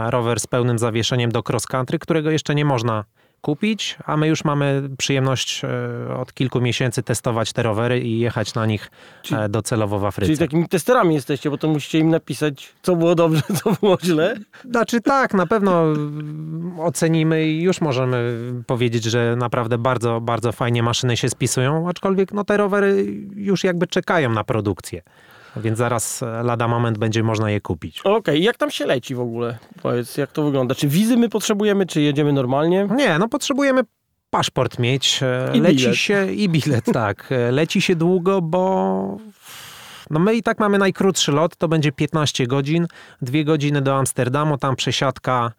rower 0.07 0.41
z 0.41 0.47
pełnym 0.47 0.79
zawieszeniem 0.79 1.33
do 1.33 1.43
cross 1.49 1.67
country, 1.67 1.99
którego 1.99 2.31
jeszcze 2.31 2.55
nie 2.55 2.65
można 2.65 3.05
kupić, 3.45 3.97
a 4.05 4.17
my 4.17 4.29
już 4.29 4.45
mamy 4.45 4.83
przyjemność 4.99 5.63
e, 5.65 6.17
od 6.17 6.35
kilku 6.35 6.61
miesięcy 6.61 7.03
testować 7.03 7.53
te 7.53 7.63
rowery 7.63 8.01
i 8.01 8.19
jechać 8.19 8.55
na 8.55 8.67
nich 8.67 8.91
czyli, 9.23 9.41
e, 9.41 9.49
docelowo 9.49 9.99
w 9.99 10.05
Afryce. 10.05 10.27
Czyli 10.27 10.39
takimi 10.39 10.69
testerami 10.69 11.15
jesteście, 11.15 11.51
bo 11.51 11.59
to 11.59 11.69
musicie 11.69 11.99
im 11.99 12.11
napisać, 12.11 12.73
co 12.83 12.97
było 12.97 13.15
dobrze, 13.15 13.43
co 13.63 13.73
było 13.81 13.99
źle. 14.05 14.37
Znaczy 14.71 15.01
tak, 15.01 15.35
na 15.35 15.47
pewno 15.47 15.85
ocenimy 16.79 17.49
i 17.49 17.63
już 17.63 17.81
możemy 17.81 18.35
powiedzieć, 18.67 19.05
że 19.05 19.37
naprawdę 19.37 19.79
bardzo, 19.79 20.21
bardzo 20.21 20.53
fajnie 20.53 20.83
maszyny 20.83 21.17
się 21.17 21.29
spisują, 21.29 21.89
aczkolwiek 21.89 22.33
no, 22.33 22.45
te 22.45 22.57
rowery 22.57 23.07
już 23.37 23.65
jakby 23.65 23.87
czekają 23.87 24.31
na 24.31 24.45
produkcję. 24.45 25.03
Więc 25.57 25.79
zaraz 25.79 26.23
e, 26.23 26.43
lada 26.43 26.69
moment 26.69 26.99
będzie 26.99 27.23
można 27.23 27.51
je 27.51 27.61
kupić. 27.61 28.01
Okej, 28.01 28.15
okay. 28.15 28.39
jak 28.39 28.57
tam 28.57 28.71
się 28.71 28.87
leci 28.87 29.15
w 29.15 29.21
ogóle? 29.21 29.59
Powiedz, 29.83 30.17
jak 30.17 30.33
to 30.33 30.43
wygląda? 30.43 30.75
Czy 30.75 30.89
wizy 30.89 31.17
my 31.17 31.29
potrzebujemy, 31.29 31.87
czy 31.87 32.01
jedziemy 32.01 32.33
normalnie? 32.33 32.89
Nie, 32.97 33.19
no 33.19 33.29
potrzebujemy 33.29 33.83
paszport 34.31 34.79
mieć. 34.79 35.21
E, 35.23 35.51
I 35.55 35.61
leci 35.61 35.77
bilet. 35.77 35.97
się 35.97 36.33
i 36.33 36.49
bilet, 36.49 36.85
tak. 37.03 37.33
E, 37.33 37.53
leci 37.53 37.83
się 37.83 37.97
długo, 37.97 38.43
bo 38.43 39.17
no 40.11 40.19
my 40.19 40.35
i 40.35 40.43
tak 40.43 40.59
mamy 40.59 40.79
najkrótszy 40.79 41.33
lot, 41.33 41.57
to 41.57 41.69
będzie 41.69 41.93
15 41.93 42.47
godzin, 42.47 42.87
dwie 43.23 43.45
godziny 43.45 43.83
do 43.83 43.97
Amsterdamu, 43.97 44.59
tam 44.59 44.77
przesiadka 44.77 45.53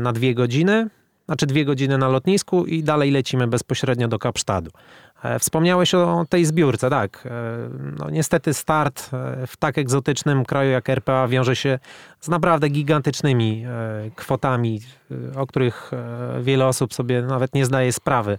na 0.00 0.12
dwie 0.12 0.34
godziny, 0.34 0.88
znaczy 1.26 1.46
dwie 1.46 1.64
godziny 1.64 1.98
na 1.98 2.08
lotnisku 2.08 2.64
i 2.64 2.82
dalej 2.82 3.10
lecimy 3.10 3.46
bezpośrednio 3.46 4.08
do 4.08 4.18
Kapsztadu. 4.18 4.70
E, 5.24 5.38
wspomniałeś 5.38 5.94
o 5.94 6.26
tej 6.28 6.44
zbiórce, 6.44 6.90
tak. 6.90 7.26
E, 7.26 7.30
no, 7.98 8.10
niestety 8.10 8.54
start 8.54 9.10
e, 9.12 9.46
w 9.46 9.56
tak 9.56 9.78
egzotycznym 9.78 10.44
kraju 10.44 10.70
jak 10.70 10.90
RPA 10.90 11.28
wiąże 11.28 11.56
się 11.56 11.78
z 12.20 12.28
naprawdę 12.28 12.68
gigantycznymi 12.68 13.64
kwotami, 14.14 14.80
o 15.36 15.46
których 15.46 15.90
wiele 16.40 16.66
osób 16.66 16.94
sobie 16.94 17.22
nawet 17.22 17.54
nie 17.54 17.64
zdaje 17.64 17.92
sprawy, 17.92 18.38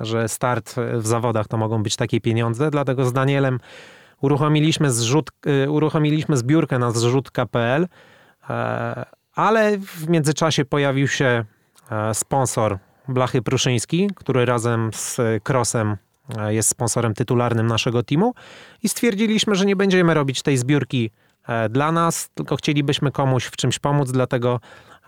że 0.00 0.28
start 0.28 0.74
w 0.94 1.06
zawodach 1.06 1.48
to 1.48 1.56
mogą 1.56 1.82
być 1.82 1.96
takie 1.96 2.20
pieniądze. 2.20 2.70
Dlatego 2.70 3.04
z 3.04 3.12
Danielem 3.12 3.60
uruchomiliśmy, 4.20 4.90
zrzut, 4.90 5.30
uruchomiliśmy 5.68 6.36
zbiórkę 6.36 6.78
na 6.78 6.90
zrzutka.pl, 6.90 7.88
ale 9.34 9.78
w 9.78 10.08
międzyczasie 10.08 10.64
pojawił 10.64 11.08
się 11.08 11.44
sponsor 12.12 12.78
Blachy 13.08 13.42
Pruszyński, 13.42 14.10
który 14.14 14.44
razem 14.44 14.90
z 14.94 15.20
Krosem 15.42 15.96
E, 16.38 16.54
jest 16.54 16.68
sponsorem 16.68 17.14
tytularnym 17.14 17.66
naszego 17.66 18.02
teamu 18.02 18.34
i 18.82 18.88
stwierdziliśmy, 18.88 19.54
że 19.54 19.66
nie 19.66 19.76
będziemy 19.76 20.14
robić 20.14 20.42
tej 20.42 20.56
zbiórki 20.56 21.10
e, 21.48 21.68
dla 21.68 21.92
nas, 21.92 22.30
tylko 22.34 22.56
chcielibyśmy 22.56 23.12
komuś 23.12 23.44
w 23.44 23.56
czymś 23.56 23.78
pomóc, 23.78 24.12
dlatego 24.12 24.60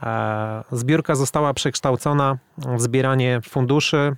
e, 0.03 0.65
zbiórka 0.73 1.15
została 1.15 1.55
przekształcona 1.55 2.39
w 2.59 2.81
zbieranie 2.81 3.41
funduszy 3.49 4.13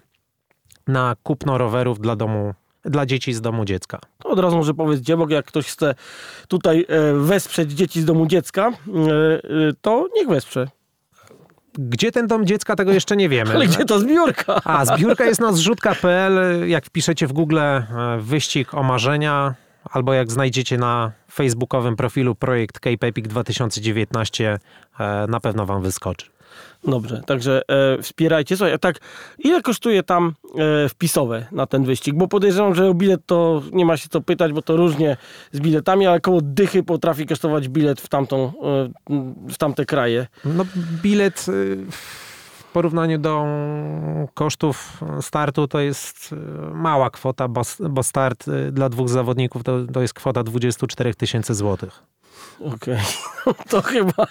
na 0.87 1.16
kupno 1.23 1.58
rowerów 1.58 2.00
dla 2.00 2.16
domu 2.16 2.54
dla 2.85 3.06
dzieci 3.06 3.35
z 3.35 3.40
domu 3.40 3.64
dziecka. 3.64 3.99
Od 4.25 4.38
razu 4.38 4.56
może 4.56 4.75
powiedz, 4.75 5.00
gdzie 5.00 5.16
mogę, 5.16 5.37
jak 5.37 5.46
ktoś 5.46 5.66
chce 5.66 5.94
tutaj 6.49 6.87
wesprzeć 7.14 7.73
dzieci 7.73 8.00
z 8.00 8.04
domu 8.04 8.26
dziecka, 8.26 8.73
to 9.80 10.08
niech 10.16 10.28
wesprze. 10.28 10.68
Gdzie 11.78 12.12
ten 12.12 12.26
dom 12.26 12.47
dziecka, 12.47 12.76
tego 12.76 12.92
jeszcze 12.92 13.16
nie 13.16 13.28
wiemy. 13.28 13.54
Ale 13.54 13.66
gdzie 13.66 13.85
to 13.85 13.99
zbiórka? 13.99 14.61
A, 14.64 14.85
zbiórka 14.85 15.25
jest 15.25 15.40
na 15.40 15.52
zrzutka.pl. 15.52 16.68
Jak 16.68 16.87
wpiszecie 16.87 17.26
w 17.26 17.33
Google 17.33 17.59
e, 17.59 17.85
wyścig 18.21 18.75
o 18.75 18.83
marzenia, 18.83 19.54
albo 19.90 20.14
jak 20.14 20.30
znajdziecie 20.30 20.78
na 20.78 21.12
facebookowym 21.33 21.97
profilu 21.97 22.35
projekt 22.35 22.80
Cape 22.80 23.06
Epic 23.06 23.28
2019, 23.28 24.59
e, 24.99 25.26
na 25.28 25.40
pewno 25.40 25.66
wam 25.66 25.83
wyskoczy. 25.83 26.35
Dobrze, 26.84 27.22
także 27.26 27.62
e, 27.68 28.02
wspierajcie. 28.02 28.56
Słuchaj, 28.56 28.78
tak, 28.78 28.98
ile 29.38 29.62
kosztuje 29.62 30.02
tam 30.02 30.34
e, 30.58 30.88
wpisowe 30.88 31.46
na 31.52 31.66
ten 31.66 31.84
wyścig? 31.84 32.14
Bo 32.14 32.28
podejrzewam, 32.28 32.75
że 32.75 32.88
o 32.88 32.94
bilet 32.94 33.20
to 33.26 33.62
nie 33.72 33.84
ma 33.84 33.96
się 33.96 34.08
co 34.08 34.20
pytać, 34.20 34.52
bo 34.52 34.62
to 34.62 34.76
różnie 34.76 35.16
z 35.52 35.60
biletami, 35.60 36.06
ale 36.06 36.20
koło 36.20 36.40
dychy 36.42 36.82
potrafi 36.82 37.26
kosztować 37.26 37.68
bilet 37.68 38.00
w, 38.00 38.08
tamtą, 38.08 38.52
e, 38.62 38.90
w 39.48 39.58
tamte 39.58 39.86
kraje. 39.86 40.26
No 40.44 40.64
bilet 41.02 41.46
y, 41.48 41.76
w 41.90 42.64
porównaniu 42.72 43.18
do 43.18 43.46
kosztów 44.34 45.00
startu 45.20 45.68
to 45.68 45.80
jest 45.80 46.32
y, 46.32 46.36
mała 46.75 47.10
kwota, 47.10 47.48
bo, 47.48 47.62
bo 47.90 48.02
start 48.02 48.48
y, 48.48 48.72
dla 48.72 48.88
dwóch 48.88 49.08
zawodników 49.08 49.62
to, 49.62 49.86
to 49.92 50.02
jest 50.02 50.14
kwota 50.14 50.42
24 50.42 51.14
tysięcy 51.14 51.54
złotych. 51.54 52.02
Okej, 52.60 52.98
okay. 53.46 53.64
to 53.70 53.82
chyba 53.82 54.26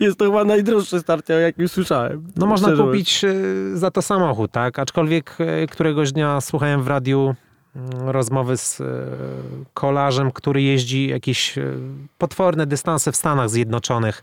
jest 0.00 0.18
to 0.18 0.24
chyba 0.24 0.44
najdroższy 0.44 1.00
start, 1.00 1.28
jak 1.28 1.58
już 1.58 1.70
słyszałem. 1.70 2.26
No 2.36 2.46
można 2.46 2.76
kupić 2.76 3.24
e, 3.24 3.34
za 3.74 3.90
to 3.90 4.02
samochód, 4.02 4.52
tak? 4.52 4.78
Aczkolwiek 4.78 5.36
e, 5.38 5.66
któregoś 5.66 6.12
dnia 6.12 6.40
słuchałem 6.40 6.82
w 6.82 6.88
radiu 6.88 7.34
mm, 7.76 8.08
rozmowy 8.08 8.56
z 8.56 8.80
e, 8.80 8.84
kolarzem, 9.74 10.32
który 10.32 10.62
jeździ 10.62 11.08
jakieś 11.08 11.54
potworne 12.18 12.66
dystanse 12.66 13.12
w 13.12 13.16
Stanach 13.16 13.50
Zjednoczonych. 13.50 14.22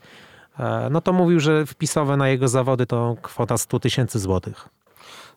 No 0.91 1.01
to 1.01 1.13
mówił, 1.13 1.39
że 1.39 1.65
wpisowe 1.65 2.17
na 2.17 2.29
jego 2.29 2.47
zawody 2.47 2.85
to 2.85 3.15
kwota 3.21 3.57
100 3.57 3.79
tysięcy 3.79 4.19
złotych. 4.19 4.69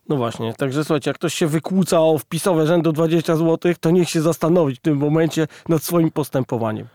No 0.09 0.15
właśnie, 0.15 0.53
także 0.53 0.83
słuchajcie, 0.83 1.09
jak 1.09 1.17
ktoś 1.17 1.33
się 1.33 1.47
wykłóca 1.47 2.01
o 2.01 2.17
wpisowe 2.17 2.67
rzędu 2.67 2.91
20 2.91 3.35
zł, 3.35 3.73
to 3.79 3.91
niech 3.91 4.09
się 4.09 4.21
zastanowi 4.21 4.75
w 4.75 4.79
tym 4.79 4.97
momencie 4.97 5.47
nad 5.69 5.83
swoim 5.83 6.11
postępowaniem. 6.11 6.87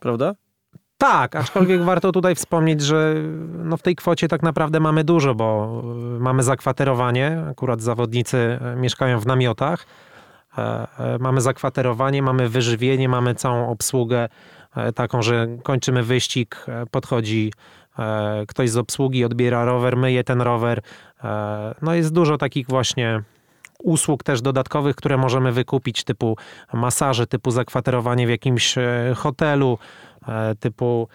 Prawda? 0.00 0.34
Tak, 1.00 1.36
aczkolwiek 1.36 1.82
warto 1.82 2.12
tutaj 2.12 2.34
wspomnieć, 2.34 2.82
że 2.82 3.14
no 3.64 3.76
w 3.76 3.82
tej 3.82 3.96
kwocie 3.96 4.28
tak 4.28 4.42
naprawdę 4.42 4.80
mamy 4.80 5.04
dużo, 5.04 5.34
bo 5.34 5.82
y, 6.16 6.20
mamy 6.20 6.42
zakwaterowanie, 6.42 7.42
akurat 7.50 7.82
zawodnicy 7.82 8.58
e, 8.60 8.76
mieszkają 8.76 9.20
w 9.20 9.26
namiotach, 9.26 9.86
e, 10.58 10.62
e, 10.98 11.18
mamy 11.18 11.40
zakwaterowanie, 11.40 12.22
mamy 12.22 12.48
wyżywienie, 12.48 13.08
mamy 13.08 13.34
całą 13.34 13.70
obsługę 13.70 14.28
taką, 14.94 15.22
że 15.22 15.46
kończymy 15.62 16.02
wyścig, 16.02 16.66
podchodzi 16.90 17.52
ktoś 18.48 18.70
z 18.70 18.76
obsługi, 18.76 19.24
odbiera 19.24 19.64
rower, 19.64 19.96
myje 19.96 20.24
ten 20.24 20.40
rower, 20.40 20.82
E, 21.24 21.74
no 21.82 21.94
jest 21.94 22.12
dużo 22.12 22.38
takich 22.38 22.66
właśnie 22.66 23.22
usług 23.78 24.22
też 24.22 24.42
dodatkowych, 24.42 24.96
które 24.96 25.16
możemy 25.16 25.52
wykupić, 25.52 26.04
typu 26.04 26.36
masaże, 26.72 27.26
typu 27.26 27.50
zakwaterowanie 27.50 28.26
w 28.26 28.30
jakimś 28.30 28.78
e, 28.78 29.12
hotelu, 29.16 29.78
e, 30.28 30.54
typu 30.54 31.08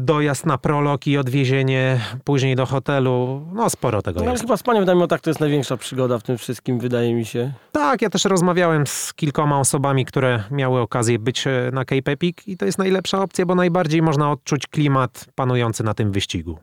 dojazd 0.00 0.46
na 0.46 0.58
prolog 0.58 1.06
i 1.06 1.18
odwiezienie 1.18 2.00
później 2.24 2.56
do 2.56 2.66
hotelu. 2.66 3.46
No 3.52 3.70
sporo 3.70 4.02
tego 4.02 4.24
no, 4.24 4.30
jest. 4.30 4.42
Chyba 4.42 4.56
z 4.56 4.62
panią 4.62 5.06
tak 5.08 5.20
to 5.20 5.30
jest 5.30 5.40
największa 5.40 5.76
przygoda 5.76 6.18
w 6.18 6.22
tym 6.22 6.38
wszystkim, 6.38 6.78
wydaje 6.78 7.14
mi 7.14 7.24
się. 7.24 7.52
Tak, 7.72 8.02
ja 8.02 8.10
też 8.10 8.24
rozmawiałem 8.24 8.86
z 8.86 9.14
kilkoma 9.14 9.60
osobami, 9.60 10.04
które 10.04 10.44
miały 10.50 10.80
okazję 10.80 11.18
być 11.18 11.44
na 11.72 11.84
Cape 11.84 12.12
Epic 12.12 12.38
i 12.46 12.56
to 12.56 12.66
jest 12.66 12.78
najlepsza 12.78 13.22
opcja, 13.22 13.46
bo 13.46 13.54
najbardziej 13.54 14.02
można 14.02 14.30
odczuć 14.30 14.66
klimat 14.66 15.26
panujący 15.34 15.84
na 15.84 15.94
tym 15.94 16.12
wyścigu. 16.12 16.58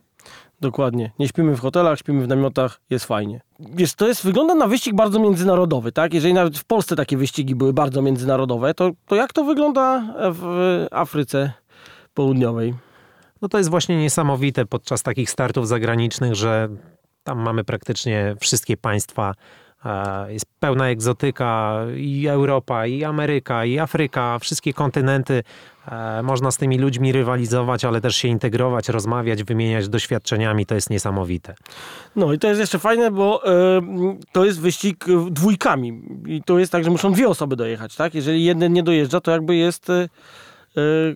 Dokładnie. 0.61 1.11
Nie 1.19 1.27
śpimy 1.27 1.55
w 1.55 1.59
hotelach, 1.59 1.99
śpimy 1.99 2.23
w 2.23 2.27
namiotach, 2.27 2.81
jest 2.89 3.05
fajnie. 3.05 3.41
Wiesz, 3.59 3.93
to 3.93 4.07
jest, 4.07 4.23
wygląda 4.23 4.55
na 4.55 4.67
wyścig 4.67 4.95
bardzo 4.95 5.19
międzynarodowy, 5.19 5.91
tak? 5.91 6.13
Jeżeli 6.13 6.33
nawet 6.33 6.57
w 6.57 6.65
Polsce 6.65 6.95
takie 6.95 7.17
wyścigi 7.17 7.55
były 7.55 7.73
bardzo 7.73 8.01
międzynarodowe, 8.01 8.73
to, 8.73 8.91
to 9.05 9.15
jak 9.15 9.33
to 9.33 9.43
wygląda 9.43 10.13
w 10.31 10.85
Afryce 10.91 11.51
Południowej? 12.13 12.73
No 13.41 13.49
to 13.49 13.57
jest 13.57 13.69
właśnie 13.69 13.97
niesamowite 13.97 14.65
podczas 14.65 15.03
takich 15.03 15.29
startów 15.29 15.67
zagranicznych, 15.67 16.35
że 16.35 16.69
tam 17.23 17.39
mamy 17.39 17.63
praktycznie 17.63 18.35
wszystkie 18.39 18.77
państwa 18.77 19.33
E, 19.85 20.33
jest 20.33 20.45
pełna 20.59 20.89
egzotyka 20.89 21.79
i 21.97 22.27
Europa, 22.27 22.87
i 22.87 23.03
Ameryka, 23.03 23.65
i 23.65 23.79
Afryka, 23.79 24.39
wszystkie 24.39 24.73
kontynenty. 24.73 25.43
E, 25.87 26.23
można 26.23 26.51
z 26.51 26.57
tymi 26.57 26.77
ludźmi 26.77 27.11
rywalizować, 27.11 27.85
ale 27.85 28.01
też 28.01 28.15
się 28.15 28.27
integrować, 28.27 28.89
rozmawiać, 28.89 29.43
wymieniać 29.43 29.89
doświadczeniami. 29.89 30.65
To 30.65 30.75
jest 30.75 30.89
niesamowite. 30.89 31.55
No 32.15 32.33
i 32.33 32.39
to 32.39 32.47
jest 32.47 32.59
jeszcze 32.59 32.79
fajne, 32.79 33.11
bo 33.11 33.43
y, 33.47 33.81
to 34.31 34.45
jest 34.45 34.61
wyścig 34.61 35.05
dwójkami. 35.31 36.01
I 36.27 36.43
to 36.43 36.59
jest 36.59 36.71
tak, 36.71 36.83
że 36.83 36.89
muszą 36.89 37.11
dwie 37.11 37.27
osoby 37.27 37.55
dojechać, 37.55 37.95
tak? 37.95 38.15
Jeżeli 38.15 38.43
jeden 38.43 38.73
nie 38.73 38.83
dojeżdża, 38.83 39.21
to 39.21 39.31
jakby 39.31 39.55
jest 39.55 39.89
y, 39.89 40.09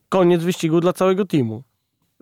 koniec 0.09 0.43
wyścigu 0.43 0.81
dla 0.81 0.93
całego 0.93 1.25
teamu. 1.25 1.63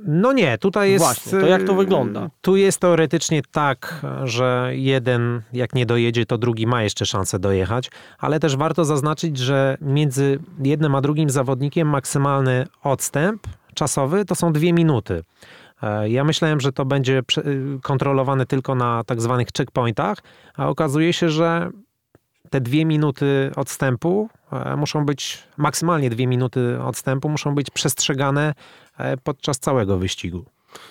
No 0.05 0.34
nie, 0.34 0.58
tutaj 0.58 0.91
jest. 0.91 1.05
Właśnie, 1.05 1.31
to 1.31 1.48
jak 1.48 1.63
to 1.63 1.74
wygląda? 1.74 2.29
Tu 2.41 2.55
jest 2.55 2.79
teoretycznie 2.79 3.41
tak, 3.51 4.05
że 4.24 4.72
jeden, 4.74 5.41
jak 5.53 5.75
nie 5.75 5.86
dojedzie, 5.86 6.25
to 6.25 6.38
drugi 6.38 6.67
ma 6.67 6.84
jeszcze 6.84 7.05
szansę 7.05 7.39
dojechać, 7.39 7.91
ale 8.20 8.39
też 8.39 8.55
warto 8.55 8.86
zaznaczyć, 8.86 9.38
że 9.38 9.77
między 9.81 10.39
jednym 10.63 10.96
a 10.96 11.01
drugim 11.01 11.29
zawodnikiem 11.29 11.88
maksymalny 11.88 12.67
odstęp 12.84 13.48
czasowy 13.74 14.25
to 14.25 14.36
są 14.36 14.53
dwie 14.53 14.74
minuty. 14.74 15.24
E, 15.84 16.10
ja 16.10 16.24
myślałem, 16.24 16.60
że 16.60 16.72
to 16.72 16.86
będzie 16.86 17.22
kontrolowane 17.81 18.46
tylko 18.46 18.75
na 18.75 19.03
tak 19.03 19.22
zwanych 19.22 19.48
checkpointach, 19.58 20.17
a 20.55 20.67
okazuje 20.67 21.13
się, 21.13 21.29
że 21.29 21.70
te 22.51 22.62
dwie 22.62 22.86
minuty 22.86 23.51
odstępu 23.55 24.29
e, 24.51 24.75
muszą 24.75 25.05
być, 25.05 25.43
maksymalnie 25.58 26.10
dwie 26.10 26.27
minuty 26.27 26.81
odstępu 26.81 27.29
muszą 27.29 27.55
być 27.55 27.70
przestrzegane 27.70 28.53
e, 28.98 29.17
podczas 29.17 29.60
całego 29.60 29.98
wyścigu. 29.98 30.46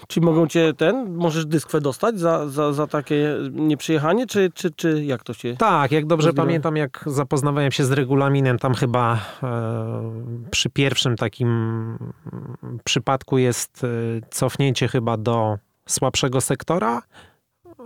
Czy 0.09 0.21
mogą 0.21 0.47
cię 0.47 0.75
ten, 0.75 1.17
możesz 1.17 1.47
dyskwę 1.47 1.81
dostać 1.81 2.19
za, 2.19 2.49
za, 2.49 2.73
za 2.73 2.87
takie 2.87 3.37
nieprzyjechanie, 3.51 4.27
czy, 4.27 4.51
czy, 4.55 4.71
czy 4.71 5.05
jak 5.05 5.23
to 5.23 5.35
się... 5.35 5.57
Tak, 5.57 5.93
jak 5.93 6.07
dobrze 6.07 6.33
pamiętam, 6.33 6.77
jak 6.77 7.05
zapoznawałem 7.07 7.73
się 7.73 7.85
z 7.85 7.93
regulaminem, 7.93 8.59
tam 8.59 8.75
chyba 8.75 9.19
e, 9.43 10.13
przy 10.51 10.71
pierwszym 10.71 11.17
takim 11.17 11.99
przypadku 12.85 13.39
jest 13.39 13.85
e, 13.85 13.89
cofnięcie 14.31 14.89
chyba 14.89 15.17
do 15.17 15.59
słabszego 15.87 16.41
sektora, 16.41 17.03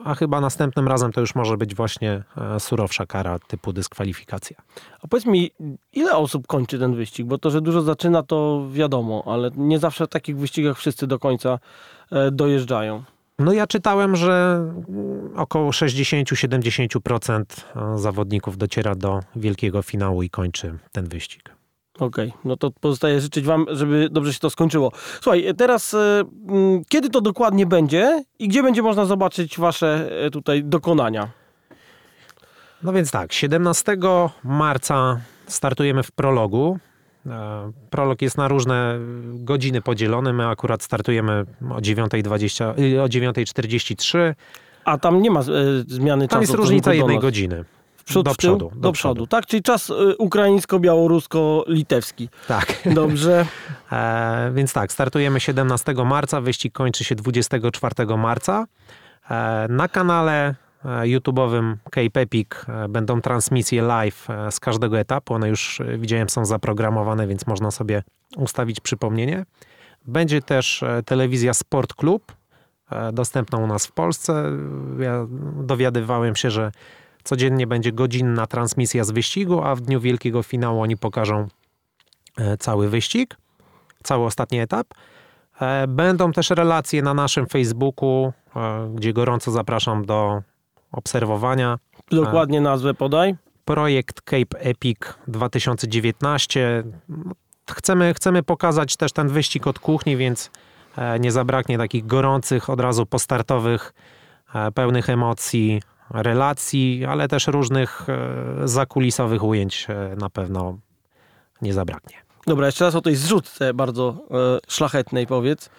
a 0.04 0.14
chyba 0.14 0.40
następnym 0.40 0.88
razem 0.88 1.12
to 1.12 1.20
już 1.20 1.34
może 1.34 1.56
być 1.56 1.74
właśnie 1.74 2.22
e, 2.36 2.60
surowsza 2.60 3.06
kara 3.06 3.38
typu 3.38 3.72
dyskwalifikacja. 3.72 4.56
A 5.02 5.08
powiedz 5.08 5.26
mi, 5.26 5.50
ile 5.92 6.16
osób 6.16 6.46
kończy 6.46 6.78
ten 6.78 6.94
wyścig? 6.94 7.26
Bo 7.26 7.38
to, 7.38 7.50
że 7.50 7.60
dużo 7.60 7.82
zaczyna, 7.82 8.22
to 8.22 8.66
wiadomo, 8.72 9.22
ale 9.26 9.50
nie 9.56 9.78
zawsze 9.78 10.06
w 10.06 10.08
takich 10.08 10.38
wyścigach 10.38 10.78
wszyscy 10.78 11.06
do 11.06 11.18
końca 11.18 11.58
e, 12.12 12.30
dojeżdżają. 12.30 13.02
No 13.38 13.52
ja 13.52 13.66
czytałem, 13.66 14.16
że 14.16 14.64
około 15.36 15.70
60-70% 15.70 17.42
e, 17.94 17.98
zawodników 17.98 18.58
dociera 18.58 18.94
do 18.94 19.20
wielkiego 19.36 19.82
finału 19.82 20.22
i 20.22 20.30
kończy 20.30 20.78
ten 20.92 21.08
wyścig. 21.08 21.63
Okej, 21.98 22.28
okay. 22.28 22.40
no 22.44 22.56
to 22.56 22.70
pozostaje 22.70 23.20
życzyć 23.20 23.44
Wam, 23.44 23.66
żeby 23.68 24.08
dobrze 24.10 24.32
się 24.32 24.38
to 24.38 24.50
skończyło. 24.50 24.92
Słuchaj, 25.20 25.54
teraz 25.56 25.94
e, 25.94 26.24
kiedy 26.88 27.10
to 27.10 27.20
dokładnie 27.20 27.66
będzie 27.66 28.24
i 28.38 28.48
gdzie 28.48 28.62
będzie 28.62 28.82
można 28.82 29.04
zobaczyć 29.04 29.58
Wasze 29.58 30.10
e, 30.26 30.30
tutaj 30.30 30.64
dokonania? 30.64 31.28
No 32.82 32.92
więc 32.92 33.10
tak, 33.10 33.32
17 33.32 33.96
marca 34.44 35.20
startujemy 35.46 36.02
w 36.02 36.12
prologu. 36.12 36.78
E, 37.26 37.72
prolog 37.90 38.22
jest 38.22 38.38
na 38.38 38.48
różne 38.48 38.98
godziny 39.24 39.82
podzielony. 39.82 40.32
My 40.32 40.46
akurat 40.46 40.82
startujemy 40.82 41.44
o 41.70 41.78
9.20, 41.78 43.00
o 43.00 43.06
9.43. 43.06 44.34
A 44.84 44.98
tam 44.98 45.22
nie 45.22 45.30
ma 45.30 45.42
zmiany 45.86 46.28
tam 46.28 46.28
czasu. 46.28 46.28
Tam 46.28 46.40
jest 46.40 46.54
różnica 46.54 46.94
jednej 46.94 47.18
godziny. 47.18 47.64
Przód, 48.04 48.24
do, 48.24 48.34
przodu, 48.34 48.70
do, 48.74 48.80
do 48.80 48.92
przodu. 48.92 49.26
Tak, 49.26 49.46
czyli 49.46 49.62
czas 49.62 49.90
y, 49.90 50.16
ukraińsko-białorusko-litewski. 50.18 52.28
Tak. 52.48 52.82
Dobrze. 52.94 53.46
e, 53.92 54.52
więc 54.54 54.72
tak, 54.72 54.92
startujemy 54.92 55.40
17 55.40 55.94
marca, 55.94 56.40
wyścig 56.40 56.72
kończy 56.72 57.04
się 57.04 57.14
24 57.14 58.16
marca. 58.16 58.66
E, 59.30 59.66
na 59.68 59.88
kanale 59.88 60.54
e, 60.84 60.88
YouTube'owym 60.88 61.76
Cape 61.84 62.20
Epic 62.20 62.48
e, 62.68 62.88
będą 62.88 63.20
transmisje 63.20 63.82
live 63.82 64.30
e, 64.30 64.52
z 64.52 64.60
każdego 64.60 64.98
etapu. 64.98 65.34
One 65.34 65.48
już 65.48 65.82
widziałem 65.98 66.28
są 66.28 66.44
zaprogramowane, 66.44 67.26
więc 67.26 67.46
można 67.46 67.70
sobie 67.70 68.02
ustawić 68.36 68.80
przypomnienie. 68.80 69.44
Będzie 70.06 70.42
też 70.42 70.84
telewizja 71.04 71.54
Sport 71.54 71.94
Club, 71.94 72.32
dostępna 73.12 73.58
u 73.58 73.66
nas 73.66 73.86
w 73.86 73.92
Polsce. 73.92 74.52
Ja 74.98 75.26
dowiadywałem 75.56 76.36
się, 76.36 76.50
że 76.50 76.72
Codziennie 77.24 77.66
będzie 77.66 77.92
godzinna 77.92 78.46
transmisja 78.46 79.04
z 79.04 79.10
wyścigu, 79.10 79.62
a 79.62 79.74
w 79.74 79.80
dniu 79.80 80.00
wielkiego 80.00 80.42
finału 80.42 80.80
oni 80.80 80.96
pokażą 80.96 81.48
e, 82.38 82.56
cały 82.56 82.88
wyścig, 82.88 83.36
cały 84.02 84.24
ostatni 84.24 84.60
etap. 84.60 84.86
E, 85.60 85.86
będą 85.88 86.32
też 86.32 86.50
relacje 86.50 87.02
na 87.02 87.14
naszym 87.14 87.46
Facebooku, 87.46 88.32
e, 88.56 88.90
gdzie 88.94 89.12
gorąco 89.12 89.50
zapraszam 89.50 90.04
do 90.04 90.42
obserwowania. 90.92 91.78
Dokładnie 92.10 92.60
nazwę 92.60 92.94
podaj. 92.94 93.34
Projekt 93.64 94.20
Cape 94.20 94.58
Epic 94.60 94.98
2019. 95.28 96.84
Chcemy, 97.70 98.14
chcemy 98.14 98.42
pokazać 98.42 98.96
też 98.96 99.12
ten 99.12 99.28
wyścig 99.28 99.66
od 99.66 99.78
kuchni, 99.78 100.16
więc 100.16 100.50
nie 101.20 101.32
zabraknie 101.32 101.78
takich 101.78 102.06
gorących, 102.06 102.70
od 102.70 102.80
razu 102.80 103.06
postartowych, 103.06 103.94
pełnych 104.74 105.10
emocji 105.10 105.80
relacji, 106.22 107.04
ale 107.08 107.28
też 107.28 107.46
różnych 107.46 108.06
e, 108.08 108.68
zakulisowych 108.68 109.44
ujęć 109.44 109.86
e, 109.88 110.16
na 110.16 110.30
pewno 110.30 110.78
nie 111.62 111.72
zabraknie. 111.72 112.16
Dobra, 112.46 112.66
jeszcze 112.66 112.84
raz 112.84 112.94
o 112.94 113.00
tej 113.00 113.16
zrzutce 113.16 113.74
bardzo 113.74 114.16
e, 114.30 114.58
szlachetnej 114.68 115.26
powiedz. 115.26 115.70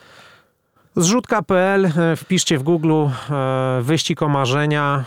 Zrzutka.pl, 0.95 1.91
wpiszcie 2.17 2.58
w 2.58 2.63
Google 2.63 3.06
wyścig 3.82 4.21
o 4.21 4.28
marzenia, 4.28 5.06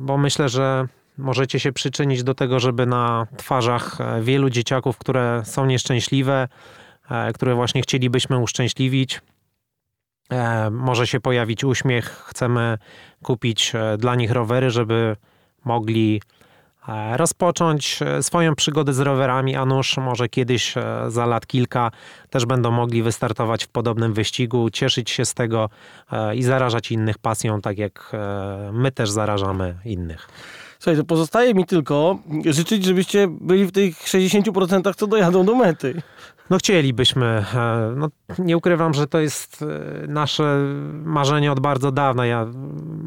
bo 0.00 0.18
myślę, 0.18 0.48
że 0.48 0.86
możecie 1.18 1.60
się 1.60 1.72
przyczynić 1.72 2.22
do 2.22 2.34
tego, 2.34 2.60
żeby 2.60 2.86
na 2.86 3.26
twarzach 3.36 3.98
wielu 4.20 4.50
dzieciaków, 4.50 4.98
które 4.98 5.42
są 5.44 5.66
nieszczęśliwe, 5.66 6.48
które 7.34 7.54
właśnie 7.54 7.82
chcielibyśmy 7.82 8.38
uszczęśliwić, 8.38 9.20
może 10.70 11.06
się 11.06 11.20
pojawić 11.20 11.64
uśmiech. 11.64 12.24
Chcemy 12.26 12.78
kupić 13.22 13.72
e, 13.74 13.96
dla 13.98 14.14
nich 14.14 14.30
rowery, 14.30 14.70
żeby 14.70 15.16
mogli 15.64 16.22
e, 16.88 17.16
rozpocząć 17.16 18.00
swoją 18.20 18.54
przygodę 18.54 18.92
z 18.92 19.00
rowerami, 19.00 19.56
a 19.56 19.64
nuż 19.64 19.96
może 19.96 20.28
kiedyś 20.28 20.74
za 21.08 21.26
lat 21.26 21.46
kilka 21.46 21.90
też 22.30 22.46
będą 22.46 22.70
mogli 22.70 23.02
wystartować 23.02 23.64
w 23.64 23.68
podobnym 23.68 24.12
wyścigu, 24.12 24.70
cieszyć 24.70 25.10
się 25.10 25.24
z 25.24 25.34
tego 25.34 25.70
i 26.34 26.42
zarażać 26.42 26.92
innych 26.92 27.18
pasją, 27.18 27.60
tak 27.60 27.78
jak 27.78 28.12
my 28.72 28.92
też 28.92 29.10
zarażamy 29.10 29.74
innych. 29.84 30.28
Słuchaj, 30.78 30.96
to 30.96 31.04
pozostaje 31.04 31.54
mi 31.54 31.66
tylko 31.66 32.18
życzyć, 32.44 32.84
żebyście 32.84 33.28
byli 33.28 33.66
w 33.66 33.72
tych 33.72 33.98
60% 33.98 34.94
co 34.94 35.06
dojadą 35.06 35.44
do 35.44 35.54
mety. 35.54 36.02
No 36.50 36.58
chcielibyśmy. 36.58 37.44
E, 37.54 37.94
no, 37.96 38.08
nie 38.38 38.56
ukrywam, 38.56 38.94
że 38.94 39.06
to 39.06 39.20
jest 39.20 39.62
e, 39.62 40.06
nasze 40.06 40.58
marzenie 40.92 41.52
od 41.52 41.60
bardzo 41.60 41.92
dawna. 41.92 42.26
Ja 42.26 42.46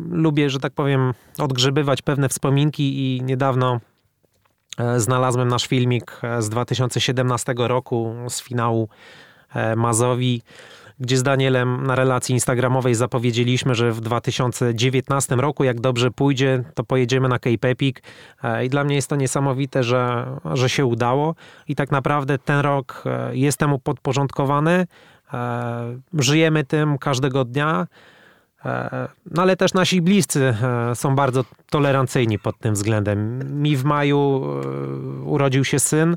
lubię, 0.09 0.49
że 0.49 0.59
tak 0.59 0.73
powiem, 0.73 1.13
odgrzebywać 1.37 2.01
pewne 2.01 2.29
wspominki 2.29 3.17
i 3.17 3.21
niedawno 3.23 3.79
e, 4.77 4.99
znalazłem 4.99 5.47
nasz 5.47 5.67
filmik 5.67 6.21
z 6.39 6.49
2017 6.49 7.53
roku 7.57 8.15
z 8.29 8.41
finału 8.41 8.89
Mazowi 9.75 10.41
gdzie 11.03 11.17
z 11.17 11.23
Danielem 11.23 11.87
na 11.87 11.95
relacji 11.95 12.33
instagramowej 12.33 12.95
zapowiedzieliśmy, 12.95 13.75
że 13.75 13.91
w 13.91 14.01
2019 14.01 15.35
roku, 15.35 15.63
jak 15.63 15.81
dobrze 15.81 16.11
pójdzie, 16.11 16.63
to 16.73 16.83
pojedziemy 16.83 17.29
na 17.29 17.39
Cape 17.39 17.69
Epic. 17.69 17.97
E, 18.43 18.65
I 18.65 18.69
dla 18.69 18.83
mnie 18.83 18.95
jest 18.95 19.09
to 19.09 19.15
niesamowite, 19.15 19.83
że, 19.83 20.25
że 20.53 20.69
się 20.69 20.85
udało. 20.85 21.35
I 21.67 21.75
tak 21.75 21.91
naprawdę 21.91 22.37
ten 22.37 22.59
rok 22.59 23.03
e, 23.05 23.35
jest 23.35 23.57
temu 23.57 23.79
podporządkowany. 23.79 24.87
E, 25.33 25.97
żyjemy 26.13 26.63
tym 26.63 26.97
każdego 26.97 27.45
dnia. 27.45 27.87
No 29.31 29.41
ale 29.41 29.55
też 29.55 29.73
nasi 29.73 30.01
bliscy 30.01 30.55
są 30.93 31.15
bardzo 31.15 31.43
tolerancyjni 31.69 32.39
pod 32.39 32.59
tym 32.59 32.73
względem. 32.73 33.39
Mi 33.61 33.77
w 33.77 33.83
maju 33.83 34.43
urodził 35.25 35.63
się 35.63 35.79
syn 35.79 36.15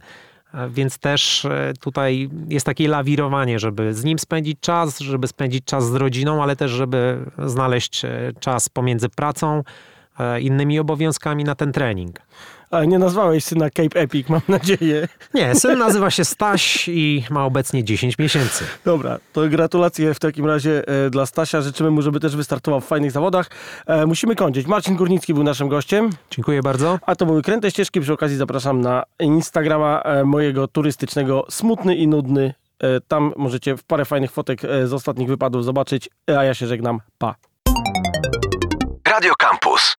więc 0.71 0.99
też 0.99 1.45
e, 1.45 1.73
tutaj 1.81 2.29
jest 2.49 2.67
takie 2.67 2.89
lawirowanie, 2.89 3.59
żeby 3.59 3.95
z 3.95 4.05
nim 4.05 4.19
spędzić 4.19 4.61
czas, 4.61 5.01
żeby 5.01 5.29
spędzić 5.29 5.65
czas 5.65 5.91
z 5.91 5.95
rodziną, 5.95 6.43
ale 6.43 6.57
też 6.57 6.71
żeby 6.71 7.19
znaleźć 7.39 8.05
e, 8.05 8.33
czas 8.41 8.69
pomiędzy 8.69 9.09
pracą, 9.09 9.63
e, 10.19 10.41
innymi 10.41 10.79
obowiązkami 10.79 11.45
na 11.45 11.55
ten 11.55 11.73
trening. 11.73 12.21
Ale 12.71 12.87
nie 12.87 12.99
nazwałeś 12.99 13.45
syna 13.45 13.71
Cape 13.71 14.01
Epic, 14.01 14.29
mam 14.29 14.41
nadzieję. 14.49 15.09
Nie, 15.35 15.55
syn 15.55 15.79
nazywa 15.79 16.11
się 16.11 16.25
Staś 16.25 16.89
i 16.89 17.25
ma 17.31 17.45
obecnie 17.45 17.85
10 17.85 18.19
miesięcy. 18.19 18.65
Dobra, 18.85 19.19
to 19.33 19.49
gratulacje 19.49 20.15
w 20.15 20.19
takim 20.19 20.47
razie 20.47 20.89
e, 20.89 21.11
dla 21.11 21.27
Stasia. 21.27 21.61
Życzymy 21.61 21.91
mu, 21.91 22.03
żeby 22.03 22.21
też 22.21 22.37
wystartował 22.37 22.81
w 22.81 22.85
fajnych 22.87 23.11
zawodach. 23.11 23.51
E, 23.87 24.07
musimy 24.07 24.37
kończyć. 24.37 24.67
Marcin 24.67 24.97
Górnicki 24.97 25.35
był 25.35 25.43
naszym 25.43 25.69
gościem. 25.69 26.11
Dziękuję 26.31 26.63
bardzo. 26.63 26.99
A 27.07 27.17
to 27.17 27.27
były 27.27 27.43
Kręte 27.43 27.71
Ścieżki. 27.71 28.01
Przy 28.01 28.13
okazji 28.13 28.37
zapraszam 28.37 28.81
na 28.81 29.05
Instagrama 29.21 30.01
e, 30.03 30.25
mojego 30.25 30.69
turystycznego 30.69 31.47
Smutny 31.51 31.97
i 31.97 32.09
Nudny. 32.09 32.55
Tam 33.09 33.33
możecie 33.37 33.77
w 33.77 33.85
parę 33.85 34.05
fajnych 34.05 34.31
fotek 34.31 34.61
z 34.85 34.93
ostatnich 34.93 35.29
wypadów 35.29 35.65
zobaczyć. 35.65 36.11
A 36.27 36.45
ja 36.45 36.55
się 36.55 36.67
żegnam. 36.67 37.01
Pa. 37.19 37.35
Radio 39.09 39.33
Campus. 39.39 39.97